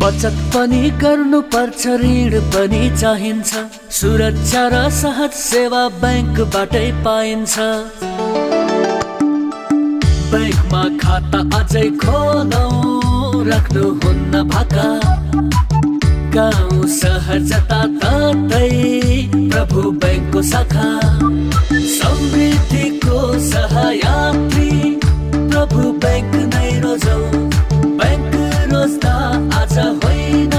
बचत 0.00 0.36
पनि 0.54 0.90
गर्नु 1.00 1.40
पर्छ 1.52 1.86
ऋण 2.02 2.32
पनि 2.54 2.82
चाहिन्छ। 3.00 3.50
सुरक्षा 3.90 4.62
र 4.68 4.88
सहज 4.90 5.32
सेवा 5.32 5.82
ब्याङ्कबाटै 6.02 6.88
पाइन्छ। 7.04 7.54
ब्याङ्कमा 10.30 10.82
खाता 11.00 11.40
अझै 11.58 11.88
खोलौँ। 12.04 12.87
राख्नुहुन्न 13.44 14.42
भाका। 14.48 14.88
गाउँ 16.34 16.86
सहर 16.88 17.38
जताततै 17.50 18.70
प्रभु 19.32 19.90
ब्याङ्कको 20.02 20.42
शाखा। 20.42 20.88
समृद्धिको 21.94 23.18
सहायात्री 23.46 24.70
प्रभु 25.34 25.92
ब्याङ्क 26.04 26.34
नै 26.54 26.70
रोजौ। 26.80 27.18
ब्याङ्क 28.00 28.34
रोज्दा 28.72 29.16
होइन 30.04 30.54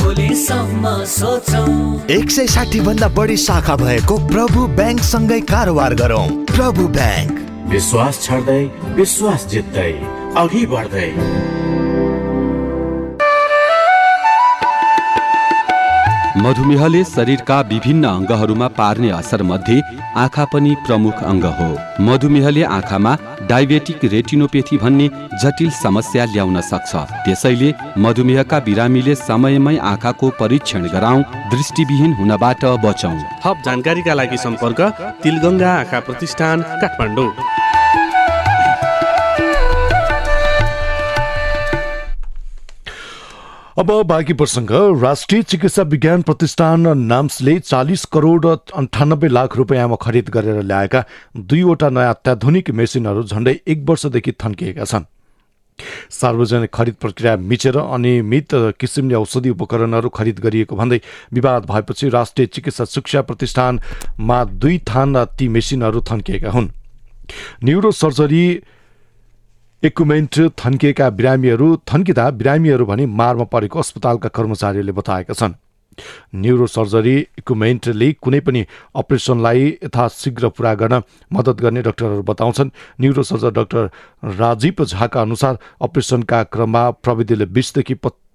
भोलिसम्म 0.00 0.84
सोचौँ। 1.06 1.72
एक 2.10 2.30
सय 2.30 2.46
साठी 2.46 2.80
भन्दा 2.80 3.08
बढी 3.16 3.36
शाखा 3.36 3.76
भएको 3.76 4.14
प्रभु 4.28 4.66
ब्याङ्कसँगै 4.76 5.40
कारोबार 5.52 5.94
गरौँ। 5.94 6.26
प्रभु 6.54 6.88
ब्याङ्क 6.96 7.34
विश्वास 7.72 8.22
छाड्दै 8.22 8.62
विश्वास 8.96 9.46
जित्दै 9.50 9.92
अघि 10.42 10.64
बढ्दै। 10.66 11.10
मधुमेहले 16.36 17.02
शरीरका 17.06 17.60
विभिन्न 17.62 18.04
अङ्गहरूमा 18.08 18.68
पार्ने 18.78 19.10
असर 19.10 19.42
मध्ये 19.42 19.80
आँखा 20.16 20.44
पनि 20.52 20.74
प्रमुख 20.86 21.22
अङ्ग 21.22 21.44
हो। 21.58 21.68
मधुमेहले 22.04 22.62
आँखामा 22.68 23.12
डायबेटिक 23.50 24.04
रेटिनोपेथी 24.14 24.76
भन्ने 24.76 25.06
जटिल 25.42 25.70
समस्या 25.74 26.24
ल्याउन 26.24 26.60
सक्छ। 26.70 26.92
त्यसैले 27.24 27.72
मधुमेहका 27.98 28.58
बिरामीले 28.66 29.14
समयमै 29.14 29.76
आँखाको 29.92 30.30
परीक्षण 30.40 30.88
गराउँ 30.94 31.22
दृष्टिविहीन 31.52 32.12
हुनबाट 32.18 32.64
बचौँ। 32.84 33.16
थप 33.44 33.62
जानकारीका 33.66 34.14
लागि 34.14 34.36
सम्पर्क 34.36 34.80
तिलगङ्गा 35.22 35.70
आँखा 35.72 36.00
प्रतिष्ठान 36.00 36.62
काठमाडौँ। 36.82 37.30
अब 43.76 43.90
बाँकी 44.06 44.32
प्रसङ्ग। 44.32 44.70
राष्ट्रिय 45.02 45.42
चिकित्सा 45.42 45.82
विज्ञान 45.84 46.22
प्रतिष्ठान 46.22 46.86
नाम्सले 46.98 47.58
चालिस 47.60 48.04
करोड 48.06 48.46
अन्ठानब्बे 48.46 49.28
लाख 49.28 49.56
रुपियाँमा 49.56 49.96
खरिद 49.98 50.28
गरेर 50.30 50.62
ल्याएका 50.62 51.02
दुईवटा 51.34 51.88
नयाँ 51.90 52.10
अत्याधुनिक 52.10 52.70
मेसिनहरू 52.70 53.22
झण्डै 53.24 53.54
एक 53.66 53.82
वर्षदेखि 53.88 54.32
थन्किएका 54.34 54.84
छन्। 54.84 55.04
सार्वजनिक 56.10 56.70
खरिद 56.70 56.94
प्रक्रिया 56.94 57.36
मिचेर 57.36 57.76
अनियमित 57.76 58.54
किसिमले 58.78 59.14
औषधि 59.14 59.50
उपकरणहरू 59.50 60.08
खरिद 60.08 60.38
गरिएको 60.38 60.76
भन्दै 60.76 61.00
विवाद 61.34 61.66
भएपछि 61.66 62.08
राष्ट्रिय 62.10 62.46
चिकित्सा 62.46 62.84
शिक्षा 62.84 63.22
प्रतिष्ठानमा 63.26 64.38
दुई 64.54 64.78
थान 64.86 65.24
ती 65.34 65.48
मेसिनहरू 65.48 66.00
थन्किएका 66.10 66.50
हुन्। 66.50 66.70
न्युरो 67.64 67.90
सर्जरी 67.92 68.44
इक्विपमेन्ट 69.84 70.38
थन्किएका 70.56 71.08
बिरामीहरू 71.10 71.66
थन्किँदा 71.92 72.30
बिरामीहरू 72.32 72.84
भने 72.86 73.04
मारमा 73.06 73.44
परेको 73.52 73.78
अस्पतालका 73.78 74.28
कर्मचारीहरूले 74.30 74.92
बताएका 74.92 75.34
छन्। 75.34 75.52
न्युरो 76.34 76.66
सर्जरी 76.66 77.16
इक्विपमेन्टले 77.38 78.08
कुनै 78.14 78.40
पनि 78.40 78.64
अपरेसनलाई 78.96 79.66
यथाशीघ्र 79.84 80.48
पुरा 80.56 80.72
गर्न 80.80 81.02
मद्दत 81.30 81.60
गर्ने 81.60 81.82
डाक्टरहरू 81.84 82.22
बताउँछन्। 82.24 82.70
न्युरो 83.00 83.22
सर्जन 83.22 83.52
डाक्टर 83.52 83.84
राजीव 84.40 84.84
झाका 84.86 85.20
अनुसार 85.20 85.58
अपरेसनका 85.82 86.42
क्रममा 86.48 86.90
प्रविधिले 87.04 87.46
बिसदेखि 87.52 87.94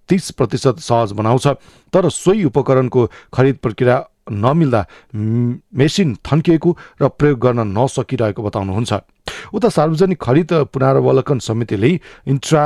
तिस 0.09 0.31
प्रतिशत 0.37 0.85
सहज 0.85 1.11
बनाउँछ 1.17 1.47
तर 1.93 2.09
सोही 2.13 2.43
उपकरणको 2.45 3.09
खरिद 3.33 3.57
प्रक्रिया 3.57 3.97
नमिल्दा 4.29 4.85
मेसिन 5.73 6.17
थन्किएको 6.21 6.77
र 7.01 7.07
प्रयोग 7.09 7.39
गर्न 7.39 7.59
नसकिरहेको 7.73 8.41
बताउनुहुन्छ। 8.43 8.93
उता 9.53 9.69
सार्वजनिक 9.69 10.19
खरिद 10.21 10.53
पुनरावलोकन 10.73 11.39
समितिले 11.41 11.91
intra 12.27 12.65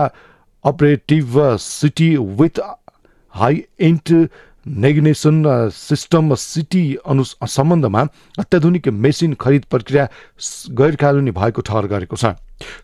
operative 0.66 1.40
CT 1.60 2.16
with 2.40 2.60
high 3.34 3.64
end 3.82 4.12
navigation 4.66 5.44
system 5.76 6.34
CT 6.36 6.84
अनु 7.06 7.24
सम्बन्धमा 7.24 8.02
अत्याधुनिक 8.40 8.88
मेसिन 9.06 9.34
खरिद 9.36 9.64
प्रक्रिया 9.72 10.08
गैर 10.80 10.96
कानुनी 10.96 11.32
भएको 11.32 11.62
ठहर 11.62 11.88
गरेको 11.88 12.16
छ। 12.16 12.36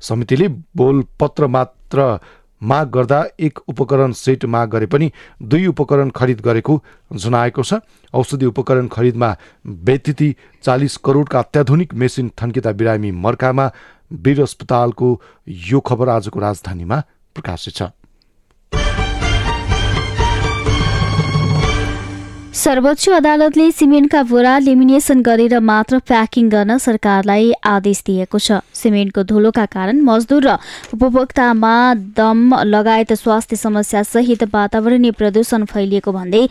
समितिले 0.01 0.47
बोलपत्र 0.75 1.47
मात्र 1.47 2.19
माग 2.61 2.89
गर्दा 2.89 3.23
एक 3.39 3.59
उपकरण 3.67 4.11
सेट 4.13 4.45
माग 4.45 4.69
गरे 4.69 4.85
पनि 4.85 5.11
दुई 5.41 5.65
उपकरण 5.67 6.09
खरिद 6.09 6.41
गरेको 6.41 6.81
जनाएको 7.13 7.63
छ। 7.63 7.79
औषधि 8.13 8.45
उपकरण 8.45 8.87
खरिदमा 8.87 9.35
व्यतिथि 9.67 10.35
चालिस 10.63 10.97
करोडका 10.97 11.39
अत्याधुनिक 11.39 11.93
मेसिन 11.93 12.31
थन्किँदा 12.41 12.71
बिरामी 12.71 13.11
मर्कामा 13.11 13.71
वीर 14.11 14.41
अस्पतालको 14.41 15.09
यो 15.47 15.79
खबर 15.79 16.09
आजको 16.09 16.39
राजधानीमा 16.39 17.03
प्रकाशित 17.35 17.75
छ। 17.75 17.81
सर्वोच्च 22.49 23.09
अदालतले 23.09 23.71
सिमेन्टका 23.71 24.21
बोरा 24.23 24.57
लेमिनेसन 24.59 25.21
गरेर 25.21 25.59
मात्र 25.61 25.97
प्याकिङ 26.01 26.49
गर्न 26.49 26.77
सरकारलाई 26.77 27.51
आदेश 27.63 28.01
दिएको 28.05 28.39
छ। 28.39 28.57
सिमेन्टको 28.73 29.23
धुलोका 29.23 29.65
कारण 29.69 30.01
मजदुर 30.01 30.43
र 30.43 30.57
उपभोक्तामा 30.97 31.73
दम 32.17 32.39
लगायत 32.65 33.13
स्वास्थ्य 33.13 33.55
समस्या 33.55 34.01
सहित 34.03 34.43
वातावरणीय 34.49 35.11
प्रदूषण 35.13 35.65
फैलिएको 35.69 36.11
भन्दै 36.11 36.43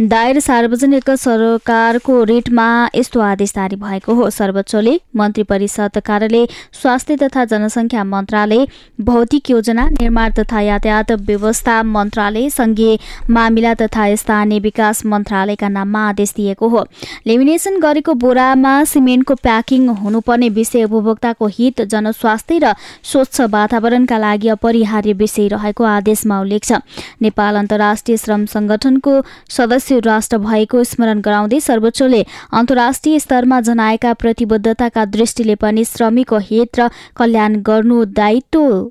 दायर 0.00 0.38
सार्वजनिक 0.40 1.10
सरकारको 1.12 2.22
रेटमा 2.24 2.66
यस्तो 2.96 3.20
आदेश 3.20 3.50
जारी 3.52 3.76
भएको 3.76 4.14
हो। 4.14 4.28
सर्वोच्चले 4.30 4.94
मन्त्री 5.16 5.42
परिषद 5.44 5.98
कार्यालय 6.06 6.46
स्वास्थ्य 6.72 7.16
तथा 7.16 7.44
जनसङ्ख्या 7.44 8.04
मन्त्रालय 8.04 8.66
भौतिक 9.00 9.50
योजना 9.50 9.84
निर्माण 9.90 10.32
तथा 10.38 10.60
यातायात 10.60 11.12
व्यवस्था 11.12 11.82
मन्त्रालय 11.82 12.48
संघीय 12.50 12.96
मामिला 13.30 13.74
तथा 13.74 14.14
स्थानीय 14.14 14.60
विकास 14.60 15.04
मन्त्रालयका 15.06 15.68
नाममा 15.68 16.08
आदेश 16.08 16.32
दिएको 16.36 16.68
हो। 16.68 16.86
लेमिनेसन 17.26 17.78
गरेको 17.80 18.14
बोरामा 18.16 18.72
सिमेन्टको 18.86 19.34
प्याकिङ 19.42 19.88
हुनुपर्ने 20.00 20.48
विषय 20.48 20.84
उपभोक्ताको 20.84 21.46
हित 21.58 21.82
जनस्वास्थ्य 21.84 22.58
र 22.58 22.72
स्वच्छ 23.04 23.40
वातावरणका 23.50 24.18
लागि 24.18 24.48
अपरिहार्य 24.48 25.12
विषय 25.20 25.48
रहेको 25.48 25.84
आदेशमा 25.84 26.40
उल्लेख 26.40 26.64
छ। 26.64 26.80
नेपाल 27.20 27.56
अन्तर्राष्ट्रिय 27.56 28.16
श्रम 28.16 28.46
संगठनको 28.48 29.20
सदस्य 29.50 29.88
सदस्य 29.90 30.08
राष्ट्र 30.08 30.38
भएको 30.38 30.82
स्मरण 30.84 31.20
गराउँदै 31.20 31.60
सर्वोच्चले 31.60 32.22
अन्तर्राष्ट्रिय 32.52 33.18
स्तरमा 33.18 33.60
जनाएका 33.60 34.12
प्रतिबद्धताका 34.14 35.04
दृष्टिले 35.10 35.54
पनि 35.56 35.84
श्रमिकको 35.84 36.38
हित 36.38 36.78
र 36.78 36.88
कल्याण 37.16 37.60
गर्नु 37.66 38.04
दायित्व 38.14 38.90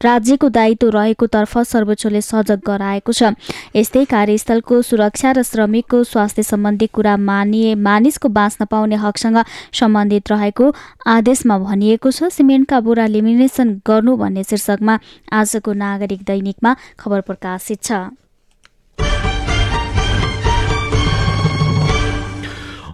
राज्यको 0.00 0.48
दायित्व 0.48 0.88
रहेको 0.90 1.26
तर्फ 1.26 1.56
सर्वोच्चले 1.58 2.20
सजग 2.20 2.60
गराएको 2.66 3.12
छ। 3.12 3.32
यस्तै 3.74 4.04
कार्यस्थलको 4.04 4.82
सुरक्षा 4.82 5.32
र 5.32 5.42
श्रमिकको 5.42 6.02
स्वास्थ्य 6.04 6.42
सम्बन्धी 6.44 6.86
कुरा 6.92 7.16
मानिए 7.16 7.74
मानिसको 7.74 8.28
बाँच्न 8.28 8.64
पाउने 8.70 8.96
हकसँग 8.96 9.42
सम्बन्धित 9.74 10.30
रहेको 10.30 10.72
आदेशमा 11.08 11.58
भनिएको 11.58 12.10
छ। 12.12 12.30
सिमेन्टका 12.30 12.80
बोरा 12.86 13.06
लिमिनेसन 13.08 13.74
गर्नु 13.82 14.16
भन्ने 14.16 14.44
शीर्षकमा 14.44 14.98
आजको 15.34 15.72
नागरिक 15.74 16.22
दैनिकमा 16.22 16.76
खबर 17.00 17.20
प्रकाशित 17.26 17.82
छ। 17.82 18.06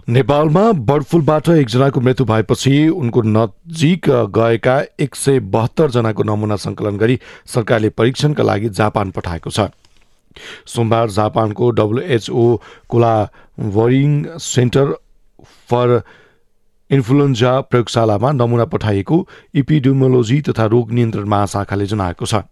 नेपालमा 0.07 0.61
बर्ड 0.87 1.03
फ्लूबाट 1.03 1.47
एकजनाको 1.49 2.01
मृत्यु 2.01 2.25
भएपछि 2.25 2.73
उनको 2.89 3.21
नजिक 3.27 4.09
गएका 4.35 4.75
एक 5.01 5.15
सय 5.15 5.39
बहत्तर 5.49 5.91
जनाको 5.91 6.23
नमुना 6.23 6.55
सङ्कलन 6.61 6.97
गरी 6.97 7.17
सरकारले 7.45 7.89
परीक्षणका 7.91 8.43
लागि 8.43 8.69
जापान 8.71 9.11
पठाएको 9.11 9.49
छ। 9.49 9.65
सोमबार 10.67 11.09
जापानको 11.09 11.69
डब्लुएचओ 11.71 12.45
कोलावरिङ 12.89 14.23
सेन्टर 14.45 14.93
फर 15.69 16.01
इन्फ्लुएन्जा 16.89 17.59
प्रयोगशालामा 17.63 18.31
नमुना 18.37 18.65
पठाइएको 18.69 19.17
इपिडियोमोलोजी 19.55 20.41
तथा 20.49 20.65
रोग 20.69 20.91
नियन्त्रण 20.91 21.27
महाशाखाले 21.27 21.85
जनाएको 21.87 22.25
छ। 22.25 22.45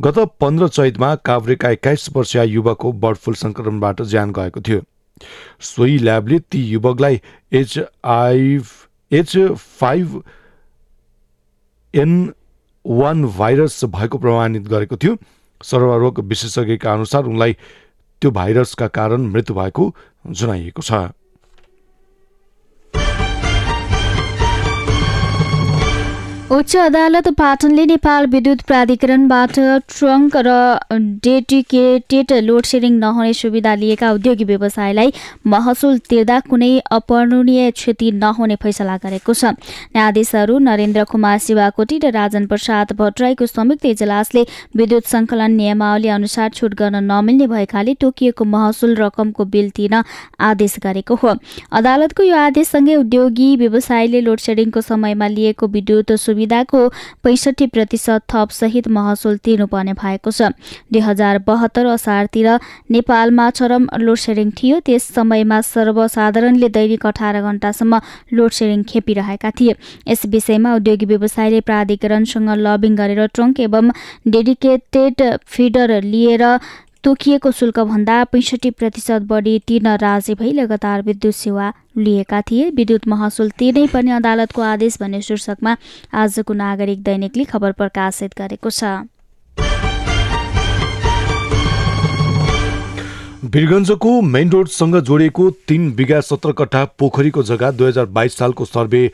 गत 0.00 0.18
पन्ध्र 0.40 0.68
चैतमा 0.70 1.14
काभ्रेका 1.22 1.70
एक्काइस 1.70 2.08
वर्षीय 2.16 2.46
युवकको 2.50 2.92
बर्ड 3.04 3.16
फ्लू 3.18 3.34
सङ्क्रमणबाट 3.38 4.02
ज्यान 4.02 4.32
गएको 4.32 4.60
थियो। 4.60 4.82
सोही 5.60 5.98
ल्याबले 5.98 6.38
ती 6.50 6.60
युवकलाई 6.68 7.20
HI 7.52 8.58
H 9.12 9.36
five 9.56 10.22
N 11.94 12.12
one 12.84 13.24
virus 13.28 13.84
भएको 13.84 14.18
प्रमाणित 14.18 14.68
गरेको 14.68 14.96
थियो। 14.96 15.16
सर्वरोग 15.60 16.20
विशेषज्ञका 16.28 16.92
अनुसार 16.92 17.24
उनलाई 17.24 17.56
त्यो 18.22 18.30
भाइरसका 18.30 18.86
कारण 18.88 19.26
मृत्यु 19.30 19.56
भएको 19.56 19.94
जनाइएको 20.26 20.82
छ। 20.82 20.92
उच्च 26.52 26.74
अदालत 26.76 27.28
पाटनले 27.32 27.84
नेपाल 27.86 28.26
विद्युत 28.32 28.62
प्राधिकरणबाट 28.68 29.58
ट्रङ्क 29.90 30.34
र 30.46 30.50
डेडिकेटेड 31.24 32.32
लोड 32.44 32.64
सेडिङ 32.70 32.98
नहुने 32.98 33.32
सुविधा 33.34 33.74
लिएका 33.74 34.10
उद्योगी 34.12 34.44
व्यवसायलाई 34.44 35.12
महसुल 35.52 35.96
तिर्दा 36.10 36.38
कुनै 36.48 36.68
अपर्णनीय 36.96 37.70
क्षति 37.70 38.10
नहुने 38.14 38.56
फैसला 38.64 38.96
गरेको 39.04 39.34
छ। 39.34 39.44
न्यायाधीशहरू 39.94 40.58
नरेन्द्र 40.66 41.04
कुमार 41.12 41.38
शिवाकोटी 41.46 41.98
र 41.98 42.10
राजन 42.18 42.46
प्रसाद 42.46 42.92
भट्टराईको 43.00 43.46
संयुक्त 43.46 43.86
इजलासले 43.92 44.44
विद्युत 44.76 45.08
सङ्कलन 45.08 45.56
नियमावली 45.56 46.12
अनुसार 46.18 46.50
छुट 46.52 46.74
गर्न 46.74 47.02
नमिल्ने 47.06 47.46
भएकाले 47.54 47.94
तोकिएको 48.04 48.44
महसुल 48.56 48.94
रकमको 49.00 49.48
बिल 49.56 49.70
तिर्न 49.72 50.02
आदेश 50.50 50.76
गरेको 50.84 51.18
हो। 51.24 51.34
अदालतको 51.72 52.22
यो 52.22 52.36
आदेशसँगै 52.44 53.00
उद्योगी 53.06 53.50
व्यवसायले 53.64 54.20
लोड 54.20 54.46
सेडिङको 54.46 54.86
समयमा 54.90 55.32
लिएको 55.38 55.72
विद्युत 55.78 56.12
सुविधा 56.20 56.40
सुविधाको 56.42 56.88
पैँसठी 57.22 57.66
प्रतिशत 57.66 58.22
थप 58.30 58.50
सहित 58.50 58.88
महसुल 58.88 59.36
तिर्नुपर्ने 59.38 59.92
भएको 59.94 60.30
छ। 60.30 60.50
दुई 60.90 61.00
हजार 61.00 61.38
बहत्तर 61.46 61.86
असारतिर 61.86 62.48
नेपालमा 62.90 63.48
चरम 63.50 63.86
लोडसेडिङ 63.96 64.50
थियो। 64.58 64.80
त्यस 64.82 65.02
समयमा 65.14 65.60
सर्वसाधारणले 65.62 66.68
दैनिक 66.68 67.06
अठार 67.06 67.40
घण्टासम्म 67.42 67.98
लोडसेडिङ 68.34 68.82
खेपिरहेका 68.90 69.50
थिए। 69.54 69.74
यस 70.08 70.26
विषयमा 70.26 70.74
उद्योगी 70.74 71.06
व्यवसायले 71.06 71.60
प्राधिकरणसँग 71.62 72.50
लबिङ 72.58 72.94
गरेर 72.96 73.26
ट्रङ्क 73.34 73.60
एवं 73.60 73.90
डेडिकेटेड 74.26 75.22
फिडर 75.46 76.00
लिएर 76.02 76.42
तोकिएको 77.04 77.50
शुल्कभन्दा 77.50 78.16
पैँसठी 78.24 78.70
प्रतिशत 78.70 79.22
बढी 79.30 79.58
तिर्न 79.66 79.86
राजी 79.98 80.34
भई 80.34 80.50
लगातार 80.52 81.02
विद्युत 81.02 81.34
सेवा 81.34 81.72
लिएका 81.98 82.40
थिए। 82.40 82.68
विद्युत 82.70 83.08
महसुल 83.08 83.50
तिर्नै 83.58 83.86
पर्ने 83.86 84.12
अदालतको 84.12 84.62
आदेश 84.62 84.98
भन्ने 85.00 85.20
शीर्षकमा 85.22 85.76
आजको 86.14 86.54
नागरिक 86.54 87.02
दैनिकले 87.02 87.44
खबर 87.46 87.72
प्रकाशित 87.72 88.38
गरेको 88.38 88.70
छ। 88.70 88.84
वीरगञ्जको 93.44 94.20
मेन 94.22 94.50
रोडसँग 94.50 95.00
जोडिएको 95.02 95.50
तीन 95.68 95.90
बिघा 95.94 96.20
सत्र 96.22 96.52
कट्ठा 96.54 96.84
पोखरीको 96.98 97.42
जग्गा 97.42 97.70
दुई 97.72 97.88
हजार 97.88 98.06
बाइस 98.14 98.38
सालको 98.38 98.64
सर्वे 98.64 99.04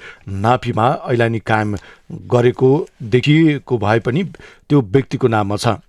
नाफीमा 0.45 0.95
ऐलानी 1.11 1.39
कायम 1.47 1.77
गरेको 2.31 2.73
देखिएको 3.11 3.79
भए 3.81 3.99
पनि 4.01 4.25
त्यो 4.25 4.81
व्यक्तिको 4.93 5.29
नाममा 5.29 5.57
छ। 5.57 5.81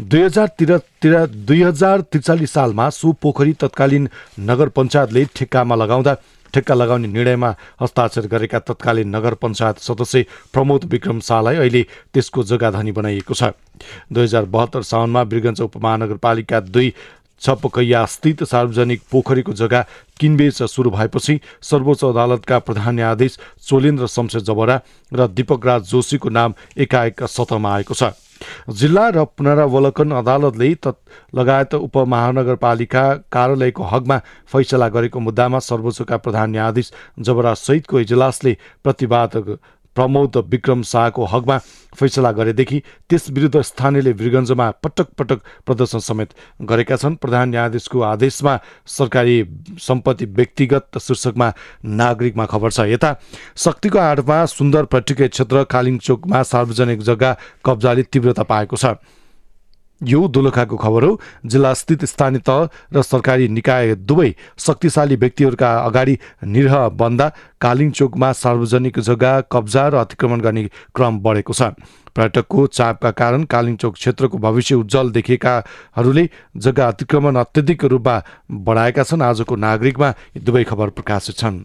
दुई 0.00 0.20
हजार 0.22 0.48
तिर 0.58 1.26
दुई 1.26 1.62
हजार 1.62 2.00
त्रिचालिस 2.00 2.52
सालमा 2.52 2.88
सो 2.90 3.12
पोखरी 3.22 3.52
तत्कालीन 3.60 4.08
नगर 4.40 4.68
पञ्चायतले 4.76 5.24
ठेक्कामा 5.36 5.74
लगाउँदा 5.74 6.14
ठेक्का 6.54 6.74
लगाउने 6.74 7.08
निर्णयमा 7.08 7.50
हस्ताक्षर 7.80 8.26
गरेका 8.32 8.58
तत्कालीन 8.68 9.08
नगर 9.16 9.34
पञ्चायत 9.42 9.78
सदस्य 9.84 10.24
प्रमोद 10.52 10.84
विक्रम 10.92 11.20
शाहलाई 11.20 11.56
अहिले 11.56 11.82
त्यसको 12.14 12.42
जग्गाधनी 12.50 12.92
बनाइएको 12.92 13.34
छ। 13.34 13.52
दुई 14.12 14.24
हजार 14.24 14.44
बहत्तर 14.54 14.82
साउनमा 14.82 15.22
वीरगञ्ज 15.28 15.60
उपमहानगरपालिका 15.60 16.60
दुई 16.72 16.92
छपकैया 17.42 18.04
स्थित 18.06 18.42
सार्वजनिक 18.44 19.02
पोखरीको 19.10 19.52
जग्गा 19.52 19.84
किनबेच 20.20 20.62
सुरु 20.64 20.90
भएपछि 20.90 21.40
सर्वोच्च 21.62 22.04
अदालतका 22.04 22.58
प्रधान 22.66 22.94
न्यायाधीश 22.94 23.38
चोलेन्द्र 23.68 24.06
शमशेर 24.06 24.40
जबरा 24.48 24.80
र 25.12 25.26
दीपक 25.36 25.66
राज 25.66 25.82
जोशीको 25.90 26.28
नाम 26.30 26.54
एकाएक 26.78 27.22
सतहमा 27.28 27.74
आएको 27.74 27.94
छ। 27.94 28.10
जिल्ला 28.70 29.08
र 29.10 29.24
पुनरावलोकन 29.32 30.12
अदालतले 30.14 30.68
त 30.76 30.94
लगायत 31.34 31.74
उपमहानगरपालिका 31.76 33.04
कार्यालयको 33.32 33.82
हकमा 33.92 34.18
फैसला 34.52 34.88
गरेको 34.90 35.18
मुद्दामा 35.20 35.58
सर्वोच्चका 35.62 36.16
प्रधान 36.18 36.50
न्यायाधीश 36.50 36.92
जबरा 37.20 37.54
सहितको 37.56 38.00
इजलासले 38.00 38.56
प्रतिवाद 38.84 39.36
प्रमोद 39.98 40.36
विक्रम 40.48 40.82
शाहको 40.84 41.24
हकमा 41.26 41.58
फैसला 41.98 42.30
गरेदेखि 42.32 42.78
त्यस 43.10 43.30
विरुद्ध 43.30 43.60
स्थानीयले 43.60 44.12
वीरगञ्जमा 44.14 44.70
पटक 44.78 45.08
पटक 45.18 45.38
प्रदर्शन 45.66 45.98
समेत 45.98 46.30
गरेका 46.62 46.96
छन्। 46.96 47.16
प्रधान 47.18 47.48
न्यायाधीशको 47.50 48.00
आदेशमा 48.06 48.54
सरकारी 48.86 49.36
सम्पत्ति 49.80 50.24
व्यक्तिगत 50.38 50.98
शीर्षकमा 51.00 51.52
नागरिकमा 51.98 52.46
खबर 52.46 52.70
छ। 52.70 52.80
यता 52.88 53.10
शक्तिको 53.58 53.98
आडमा 53.98 54.44
सुन्दर 54.48 54.84
पर्यटकीय 54.86 55.28
क्षेत्र 55.28 55.64
कालिङचोकमा 55.66 56.42
सार्वजनिक 56.44 57.00
जग्गा 57.02 57.36
कब्जाले 57.66 58.02
तीव्रता 58.04 58.42
पाएको 58.44 58.76
छ। 58.76 58.94
यो 60.00 60.26
दोलखाको 60.28 60.76
खबर 60.76 61.04
हो 61.04 61.20
जिल्लास्थित 61.46 62.04
स्थानीय 62.04 62.40
तह 62.40 62.68
र 62.92 63.02
सरकारी 63.02 63.48
निकाय 63.48 63.94
दुवै 63.94 64.34
शक्तिशाली 64.58 65.16
व्यक्तिहरूका 65.16 65.70
अगाडि 65.78 66.18
निर्ह 66.46 66.88
बन्दा 66.94 67.28
कालिङचोकमा 67.60 68.32
सार्वजनिक 68.34 68.98
जग्गा 69.00 69.32
कब्जा 69.52 69.86
र 69.88 69.94
अतिक्रमण 69.98 70.40
गर्ने 70.40 70.64
क्रम 70.94 71.18
बढेको 71.18 71.52
छ। 71.52 71.74
पर्यटकको 72.16 72.66
चापका 72.68 73.10
कारण 73.12 73.44
कालिङचोक 73.46 73.94
क्षेत्रको 73.94 74.38
भविष्य 74.38 74.74
उज्जवल 74.74 75.10
देखेकाहरूले 75.12 76.28
जग्गा 76.56 76.88
अतिक्रमण 76.88 77.36
अत्यधिक 77.36 77.84
रूपमा 77.84 78.22
बढाएका 78.50 79.02
छन्। 79.02 79.22
आजको 79.22 79.56
नागरिकमा 79.56 80.14
दुवै 80.38 80.64
खबर 80.64 80.90
प्रकाशित 80.90 81.36
छन्। 81.36 81.64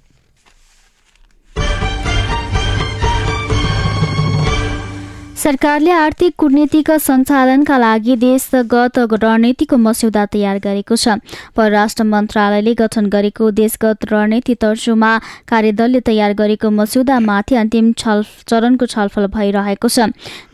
सरकारले 5.44 5.92
आर्थिक 5.92 6.34
कूटनीतिका 6.40 6.98
सञ्चालनका 6.98 7.78
लागि 7.78 8.16
देशगत 8.16 9.00
रणनीतिको 9.24 9.78
मस्यौदा 9.78 10.24
तयार 10.32 10.58
गरेको 10.64 10.96
छ। 10.96 11.20
परराष्ट्र 11.52 12.04
मन्त्रालयले 12.08 12.74
गठन 12.80 13.10
गरेको 13.12 13.50
देशगत 13.52 14.06
रणनीति 14.12 14.56
तर्जुमा 14.56 15.12
कार्यदलले 15.52 16.00
तयार 16.00 16.34
गरेको 16.40 16.70
मस्यौदामाथि 16.72 17.56
अन्तिम 17.56 17.92
छल 18.00 18.24
चरणको 18.48 18.86
छलफल 18.88 19.28
भइरहेको 19.36 19.88
छ। 19.90 20.08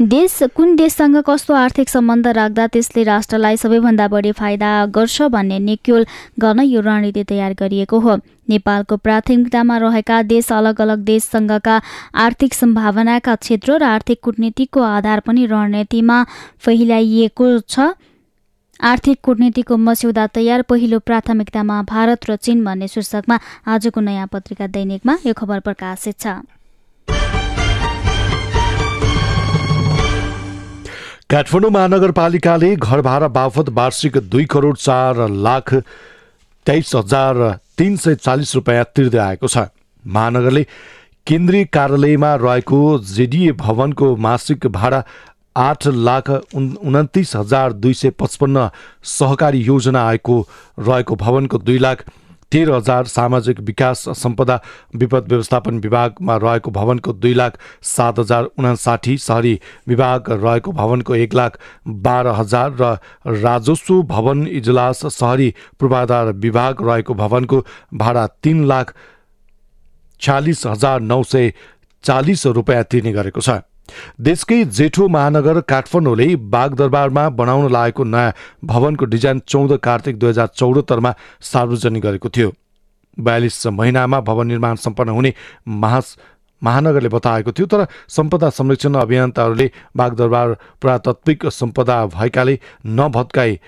देश 0.10 0.40
कुन 0.58 0.76
देशसँग 0.82 1.22
कस्तो 1.22 1.54
आर्थिक 1.54 1.90
सम्बन्ध 1.90 2.28
राख्दा 2.40 2.68
त्यसले 2.74 3.04
राष्ट्रलाई 3.14 3.62
सबैभन्दा 3.62 4.08
बढी 4.10 4.32
फाइदा 4.42 4.74
गर्छ 4.90 5.30
भन्ने 5.30 5.60
निक्योल 5.70 6.06
गर्न 6.42 6.66
यो 6.66 6.82
रणनीति 6.82 7.24
तयार 7.30 7.54
गरिएको 7.62 8.00
हो। 8.00 8.18
नेपालको 8.50 8.98
प्राथमिकतामा 8.98 9.78
रहेका 9.78 10.22
देश 10.26 10.52
अलग 10.52 10.82
अलग 10.82 11.00
देशसँगका 11.06 11.82
आर्थिक 12.18 12.54
सम्भावनाका 12.54 13.36
क्षेत्र 13.38 13.78
र 13.78 13.84
आर्थिक 13.86 14.20
कूटनीतिको 14.24 14.82
आधार 14.82 15.20
पनि 15.22 15.46
रणनीतिमा 15.46 16.18
फैलाइएको 16.60 17.48
छ। 17.62 17.94
आर्थिक 18.80 19.20
कूटनीतिको 19.24 19.78
मस्यौदा 19.78 20.26
तयार 20.36 20.62
पहिलो 20.66 21.00
प्राथमिकतामा 21.00 21.82
भारत 21.86 22.30
र 22.30 22.36
चीन 22.38 22.64
भन्ने 22.66 22.88
शीर्षकमा 22.88 23.40
आजको 23.68 24.00
नयाँ 24.02 24.28
पत्रिका 24.32 24.68
दैनिकमा 24.68 25.18
यो 25.26 25.34
खबर 25.34 25.60
प्रकाशित 25.62 26.20
छ। 26.20 26.40
काठमाडौँ 31.30 31.70
महानगरपालिकाले 31.70 32.76
घर 32.76 33.02
भाडा 33.02 33.28
बापत 33.30 33.70
वार्षिक 33.70 34.18
दुई 34.30 34.46
करोड 34.50 34.78
चार 34.80 35.28
लाख 35.30 35.74
तेइस 36.66 36.96
हजार 36.96 37.36
तिन 37.80 37.96
सय 37.96 38.16
चालिस 38.18 38.56
रुपियाँ 38.56 38.86
तिर्दै 38.96 39.18
आएको 39.20 39.48
छ। 39.48 39.58
महानगरले 40.04 40.64
केन्द्रीय 41.28 41.64
कार्यालयमा 41.72 42.34
रहेको 42.36 42.78
जेडिए 43.08 43.52
भवनको 43.56 44.16
मासिक 44.18 44.68
भाडा 44.68 45.04
आठ 45.58 45.88
लाख 45.88 46.30
उन्तिस 46.30 47.36
हजार 47.36 47.74
दुई 47.76 47.94
सय 47.94 48.10
पचपन्न 48.20 48.70
सहकारी 49.10 49.62
योजना 49.64 50.02
आएको 50.08 50.36
रहेको 50.80 51.16
भवनको 51.16 51.58
दुई 51.60 51.78
लाख 51.80 52.04
तेह्र 52.52 52.72
हजार 52.72 53.06
सामाजिक 53.08 53.60
विकास 53.62 54.04
सम्पदा 54.18 54.60
विपद 54.96 55.28
व्यवस्थापन 55.30 55.80
विभागमा 55.80 56.36
रहेको 56.38 56.72
भवनको 56.72 57.14
दुई 57.16 57.34
लाख 57.34 57.60
सात 57.86 58.20
हजार 58.20 58.44
उनासाठी 58.58 59.18
सहरी 59.20 59.60
विभाग 59.88 60.32
रहेको 60.32 60.72
भवनको 60.72 61.16
एक 61.16 61.34
लाख 61.36 61.60
बाह्र 61.88 62.28
हजार 62.36 62.72
र 62.82 62.98
राजस्व 63.38 64.02
भवन 64.10 64.46
इजलास 64.48 65.06
सहरी 65.08 65.54
पूर्वाधार 65.80 66.32
विभाग 66.42 66.88
रहेको 66.90 67.14
भवनको 67.16 67.64
भाडा 67.94 68.28
तिन 68.44 68.66
लाख 68.68 68.94
छ्यालिस 70.22 70.66
हजार 70.68 71.00
नौ 71.02 71.22
सय 71.26 71.54
चालिस 72.04 72.46
रुपियाँ 72.48 72.84
तिर्ने 72.84 73.12
गरेको 73.14 73.42
छ। 73.42 73.62
देशकै 74.22 74.64
जेठो 74.78 75.08
महानगर 75.08 75.60
काठमाडौँले 75.70 76.36
बागदरबारमा 76.56 77.28
बनाउन 77.36 77.72
लागेको 77.72 78.04
नयाँ 78.06 78.34
भवनको 78.66 79.06
डिजाइन 79.06 79.42
चौध 79.48 79.78
कार्तिक 79.84 80.20
दुई 80.20 80.30
हजार 80.30 80.48
चौहत्तरमा 80.56 81.14
सार्वजनिक 81.42 82.04
गरेको 82.04 82.30
थियो। 82.30 82.52
बयालिस 83.18 83.66
महिनामा 83.68 84.20
भवन 84.22 84.48
निर्माण 84.48 84.76
सम्पन्न 84.78 85.10
हुने 85.10 85.34
महा 85.68 86.02
महानगरले 86.62 87.10
बताएको 87.10 87.52
थियो 87.52 87.68
तर 87.68 87.86
सम्पदा 88.10 88.50
संरक्षण 88.50 88.94
अभियन्ताहरूले 89.00 89.70
बागदरबार 89.98 90.54
पुरातात्विक 90.82 91.46
सम्पदा 91.48 92.06
भएकाले 92.16 92.60
नभत्काई 92.86 93.60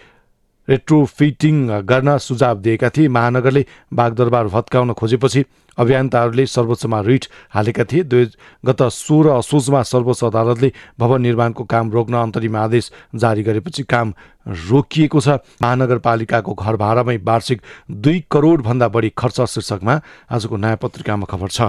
रेट्रोफिटिङ 0.68 1.56
गर्न 1.84 2.18
सुझाव 2.20 2.60
दिएका 2.62 2.90
थिए। 2.90 3.08
महानगरले 3.10 3.66
बागदरबार 3.94 4.48
भत्काउन 4.48 4.94
खोजेपछि 4.94 5.44
अभियन्ताहरूले 5.78 6.46
सर्वोच्चमा 6.46 7.00
रिट 7.02 7.26
हालेका 7.50 7.84
थिए। 7.84 8.04
दुई 8.04 8.26
गत 8.66 8.82
सोह्र 8.94 9.30
असोजमा 9.32 9.82
सर्वोच्च 9.84 10.24
अदालतले 10.24 10.72
भवन 11.00 11.22
निर्माणको 11.22 11.64
काम 11.66 11.92
रोक्न 11.92 12.16
अन्तरिम 12.16 12.56
आदेश 12.58 12.92
जारी 13.16 13.44
गरेपछि 13.44 13.84
काम 13.84 14.14
रोकिएको 14.70 15.20
छ। 15.20 15.40
महानगरपालिकाको 15.62 16.54
घर 16.54 16.76
भाडामै 16.78 17.18
वार्षिक 17.20 17.62
दुई 17.90 18.24
करोडभन्दा 18.32 18.88
बढी 18.88 19.10
खर्च 19.18 19.42
शीर्षकमा 19.48 20.02
आजको 20.32 20.58
नयाँ 20.58 20.78
पत्रिकामा 20.82 21.26
खबर 21.26 21.50
छ। 21.50 21.62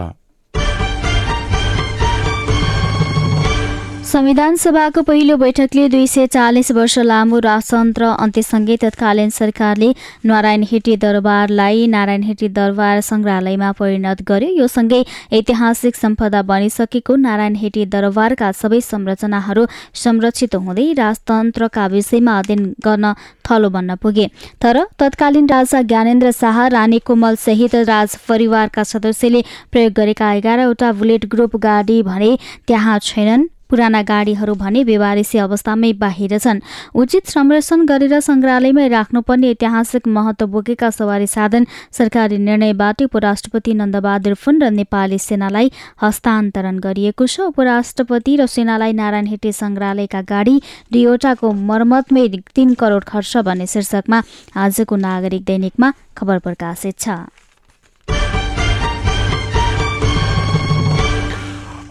संविधान 4.12 4.56
सभाको 4.56 5.02
पहिलो 5.02 5.36
बैठकले 5.36 5.88
दुई 5.88 6.06
सय 6.06 6.26
चालिस 6.26 6.70
वर्ष 6.76 6.98
लामो 7.00 7.38
राजतन्त्र 7.40 8.04
अन्त्यसँगै 8.04 8.76
तत्कालीन 8.76 9.30
सरकारले 9.30 9.88
नारायण 10.28 10.62
हेटी 10.70 10.96
दरबारलाई 11.04 11.86
नारायण 11.86 12.22
हेटी 12.22 12.48
दरबार 12.58 13.00
सङ्ग्रहालयमा 13.00 13.70
परिणत 13.78 14.20
गर्यो। 14.28 14.50
यो 14.52 14.66
सँगै 14.68 15.00
ऐतिहासिक 15.32 15.96
सम्पदा 15.96 16.42
बनिसकेको 16.50 17.16
नारायण 17.24 17.56
हेटी 17.62 17.84
दरबारका 17.94 18.50
सबै 18.52 18.80
संरचनाहरू 18.82 19.64
संरक्षित 20.02 20.56
हुँदै 20.58 20.86
राजतन्त्रका 21.00 21.86
विषयमा 21.94 22.36
अध्ययन 22.38 22.68
गर्न 22.84 23.14
थलो 23.48 23.70
बन्न 23.70 23.96
पुगे। 24.02 24.26
तर 24.60 24.82
तत्कालीन 25.00 25.48
राजा 25.54 25.82
ज्ञानेन्द्र 25.88 26.30
शाह 26.40 26.66
रानी 26.76 26.98
कोमल 27.08 27.40
सहित 27.46 27.74
राज 27.88 28.18
परिवारका 28.28 28.84
सदस्यले 28.92 29.42
प्रयोग 29.72 29.92
गरेका 29.96 30.32
एघारवटा 30.34 30.92
बुलेट 31.00 31.26
ग्रुप 31.32 31.56
गाडी 31.64 32.02
भने 32.04 32.36
त्यहाँ 32.68 32.98
छैनन्। 33.02 33.48
पुराना 33.72 34.02
गाडीहरू 34.04 34.54
भने 34.62 34.82
व्यवहारिसी 34.84 35.38
अवस्थामै 35.38 35.92
बाहिर 35.96 36.36
छन्। 36.38 36.60
उचित 36.94 37.24
संरक्षण 37.26 37.84
गरेर 37.88 38.14
सङ्ग्रहालयमै 38.20 38.86
राख्नुपर्ने 38.88 39.50
ऐतिहासिक 39.50 40.08
महत्व 40.08 40.46
बोकेका 40.52 40.90
सवारी 40.92 41.26
साधन 41.26 41.64
सरकारी 41.98 42.38
निर्णयबाट 42.38 43.02
उपराष्ट्रपति 43.02 43.72
नन्दबहादुर 43.80 44.34
फुन 44.36 44.62
र 44.62 44.70
नेपाली 44.78 45.18
सेनालाई 45.18 45.72
हस्तान्तरण 46.02 46.78
गरिएको 46.84 47.26
छ। 47.26 47.48
उपराष्ट्रपति 47.48 48.36
र 48.36 48.46
सेनालाई 48.46 48.92
नारायण 48.92 49.26
हेटे 49.32 49.52
सङ्ग्रहालयका 49.52 50.20
गाडी 50.28 50.56
दुईवटाको 50.92 51.52
मर्मतमै 51.68 52.26
तीन 52.52 52.74
करोड 52.76 53.04
खर्च 53.08 53.36
भन्ने 53.48 53.66
शीर्षकमा 53.66 54.18
आजको 54.56 54.96
नागरिक 54.96 55.42
दैनिकमा 55.44 55.92
खबर 56.16 56.38
प्रकाशित 56.44 56.98
छ। 56.98 57.41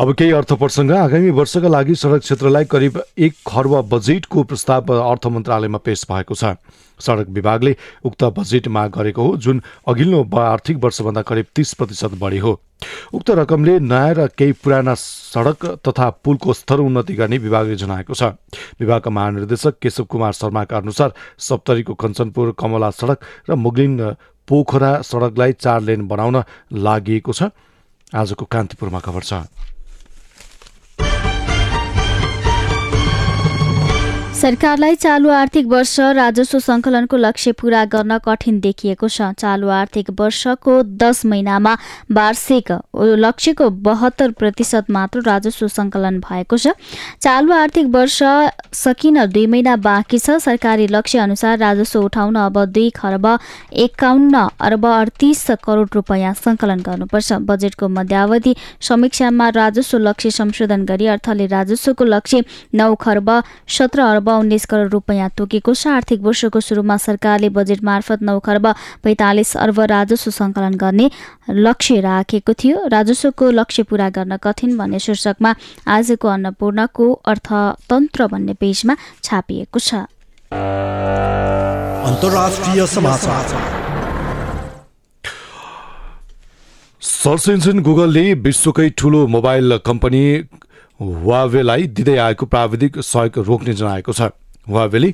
अब 0.01 0.13
केही 0.17 0.31
अर्थ 0.33 0.51
प्रसङ्ग 0.57 0.91
आगामी 0.91 1.29
वर्षका 1.29 1.69
लागि 1.69 1.95
सडक 1.95 2.19
क्षेत्रलाई 2.19 2.65
करिब 2.65 2.95
एक 3.21 3.33
खर्ब 3.47 3.73
बजेटको 3.89 4.43
प्रस्ताव 4.43 4.93
अर्थ 4.93 5.27
मन्त्रालयमा 5.27 5.77
पेश 5.77 6.05
भएको 6.09 6.33
छ। 6.33 6.57
सडक 6.99 7.29
विभागले 7.29 7.75
उक्त 8.01 8.23
बजेट 8.33 8.67
माग 8.67 8.89
गरेको 8.97 9.21
हो 9.21 9.35
जुन 9.37 9.61
अघिल्लो 9.85 10.23
आर्थिक 10.33 10.77
वर्षभन्दा 10.81 11.21
करिब 11.21 11.45
तीस 11.53 11.73
प्रतिशत 11.77 12.17
बढी 12.17 12.37
हो। 12.41 12.57
उक्त 13.13 13.29
रकमले 13.29 13.77
नयाँ 13.79 14.13
र 14.17 14.27
केही 14.33 14.51
पुराना 14.57 14.93
सडक 14.97 15.65
तथा 15.85 16.09
पुलको 16.25 16.53
स्तर 16.55 16.79
उन्नति 16.81 17.13
गर्ने 17.13 17.37
विभागले 17.37 17.75
जनाएको 17.77 18.13
छ। 18.17 18.33
विभागका 18.81 19.09
महानिर्देशक 19.11 19.77
केशव 19.77 20.09
कुमार 20.09 20.33
शर्माका 20.33 20.77
अनुसार 20.77 21.13
सप्तरीको 21.37 21.93
कञ्चनपुर 22.01 22.55
कमला 22.57 22.89
सडक 22.97 23.49
र 23.49 23.55
मुगलिन 23.55 24.01
पोखरा 24.47 24.91
सडकलाई 25.05 25.53
चार 25.61 25.81
लेन 25.81 26.07
बनाउन 26.09 26.41
लागि 26.73 27.21
छ। 27.29 27.53
आजको 28.11 28.45
कान्तिपुरमा 28.49 28.99
खबर 28.99 29.23
छ। 29.23 29.45
सरकारलाई 34.41 34.95
चालु 34.95 35.29
आर्थिक 35.29 35.65
वर्ष 35.71 35.99
राजस्व 36.17 36.59
सङ्कलनको 36.59 37.17
लक्ष्य 37.17 37.51
पूरा 37.53 37.83
गर्न 37.85 38.17
कठिन 38.25 38.59
देखिएको 38.59 39.07
छ। 39.07 39.25
चालु 39.37 39.67
आर्थिक 39.69 40.09
वर्षको 40.19 40.81
दस 40.97 41.25
महिनामा 41.25 41.73
वार्षिक 42.11 42.71
लक्ष्यको 43.21 43.69
बहत्तर 43.87 44.31
प्रतिशत 44.39 44.89
मात्र 44.89 45.21
राजस्व 45.21 45.67
सङ्कलन 45.67 46.17
भएको 46.21 46.57
छ। 46.57 46.73
चालु 47.21 47.53
आर्थिक 47.53 47.87
वर्ष 47.93 48.17
सकिन 48.73 49.25
दुई 49.27 49.45
महिना 49.45 49.75
बाँकी 49.79 50.19
छ। 50.19 50.37
सरकारी 50.41 50.87
लक्ष्य 50.89 51.19
अनुसार 51.19 51.57
राजस्व 51.59 51.99
उठाउन 52.01 52.35
अब 52.45 52.57
दुई 52.71 52.89
खर्ब 52.97 53.27
एकाउन्न 53.85 54.47
अर्ब 54.59 54.85
अडतिस 54.87 55.45
करोड 55.63 55.89
रुपियाँ 55.95 56.33
सङ्कलन 56.41 56.81
गर्नुपर्छ। 56.89 57.31
बजेटको 57.51 57.89
मध्यावधि 57.99 58.55
समीक्षामा 58.89 59.49
राजस्व 59.61 59.97
लक्ष्य 60.09 60.31
संशोधन 60.41 60.89
गरी 60.89 61.13
अर्थले 61.13 61.47
राजस्वको 61.53 62.11
लक्ष्य 62.15 62.43
नौ 62.73 62.93
खर्ब 63.05 63.31
सत्र 63.77 64.09
अर्ब 64.09 64.29
उन्नाइस 64.33 64.65
करोड 64.65 64.91
रुपियाँ 64.93 65.29
तोकेको 65.37 65.73
छ 65.73 65.87
आर्थिक 65.89 66.21
वर्षको 66.21 66.59
सुरुमा 66.61 66.97
सरकारले 66.99 67.49
बजेट 67.51 67.83
मार्फत 67.83 68.21
नौ 68.21 68.39
खर्ब 68.39 68.67
पैँतालिस 69.03 69.55
अर्ब 69.57 69.79
राजस्व 69.91 70.31
सङ्कलन 70.31 70.73
गर्ने 70.77 71.09
लक्ष्य 71.49 71.99
राखेको 72.01 72.53
थियो। 72.53 72.87
राजस्वको 72.87 73.51
लक्ष्य 73.51 73.83
पूरा 73.83 74.09
गर्न 74.09 74.37
कठिन 74.37 74.77
भन्ने 74.77 74.99
शीर्षकमा 74.99 75.55
आजको 75.87 76.27
अन्नपूर्णको 76.27 77.11
अर्थतन्त्र 77.25 78.27
भन्ने 78.27 78.53
पेजमा 78.55 78.95
छापिएको 79.23 79.79
छ। 79.79 80.05
सर्च 87.01 87.47
इन्जिन 87.49 87.79
गुगलले 87.81 88.33
विश्वकै 88.41 88.89
ठुलो 88.97 89.25
मोबाइल 89.27 89.77
कम्पनी 89.85 90.21
हुवावेलाई 91.01 91.87
दिँदै 91.89 92.17
आएको 92.17 92.45
प्राविधिक 92.45 92.99
सहयोग 93.01 93.45
रोक्ने 93.45 93.73
जनाएको 93.73 94.13
छ। 94.13 94.21
हुवावेले 94.69 95.13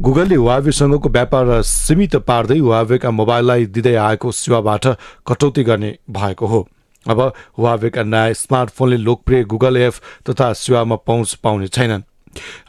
गुगलले 0.00 0.34
हुवावेसँगको 0.34 1.08
व्यापार 1.08 1.62
सीमित 1.62 2.16
पार्दै 2.26 2.58
हुवावेका 2.58 3.10
मोबाइललाई 3.10 3.66
दिँदै 3.66 3.94
आएको 3.94 4.32
सेवाबाट 4.32 4.86
कटौती 5.26 5.62
गर्ने 5.62 5.96
भएको 6.10 6.46
हो। 6.46 6.60
अब 7.06 7.20
हुवावेका 7.58 8.02
नयाँ 8.02 8.32
स्मार्टफोनले 8.32 8.96
लोकप्रिय 8.96 9.44
गुगल 9.44 9.76
एप 9.76 9.94
तथा 10.30 10.52
सेवामा 10.52 10.96
पहुँच 11.06 11.34
पाउने 11.34 11.68
छैनन्। 11.68 12.02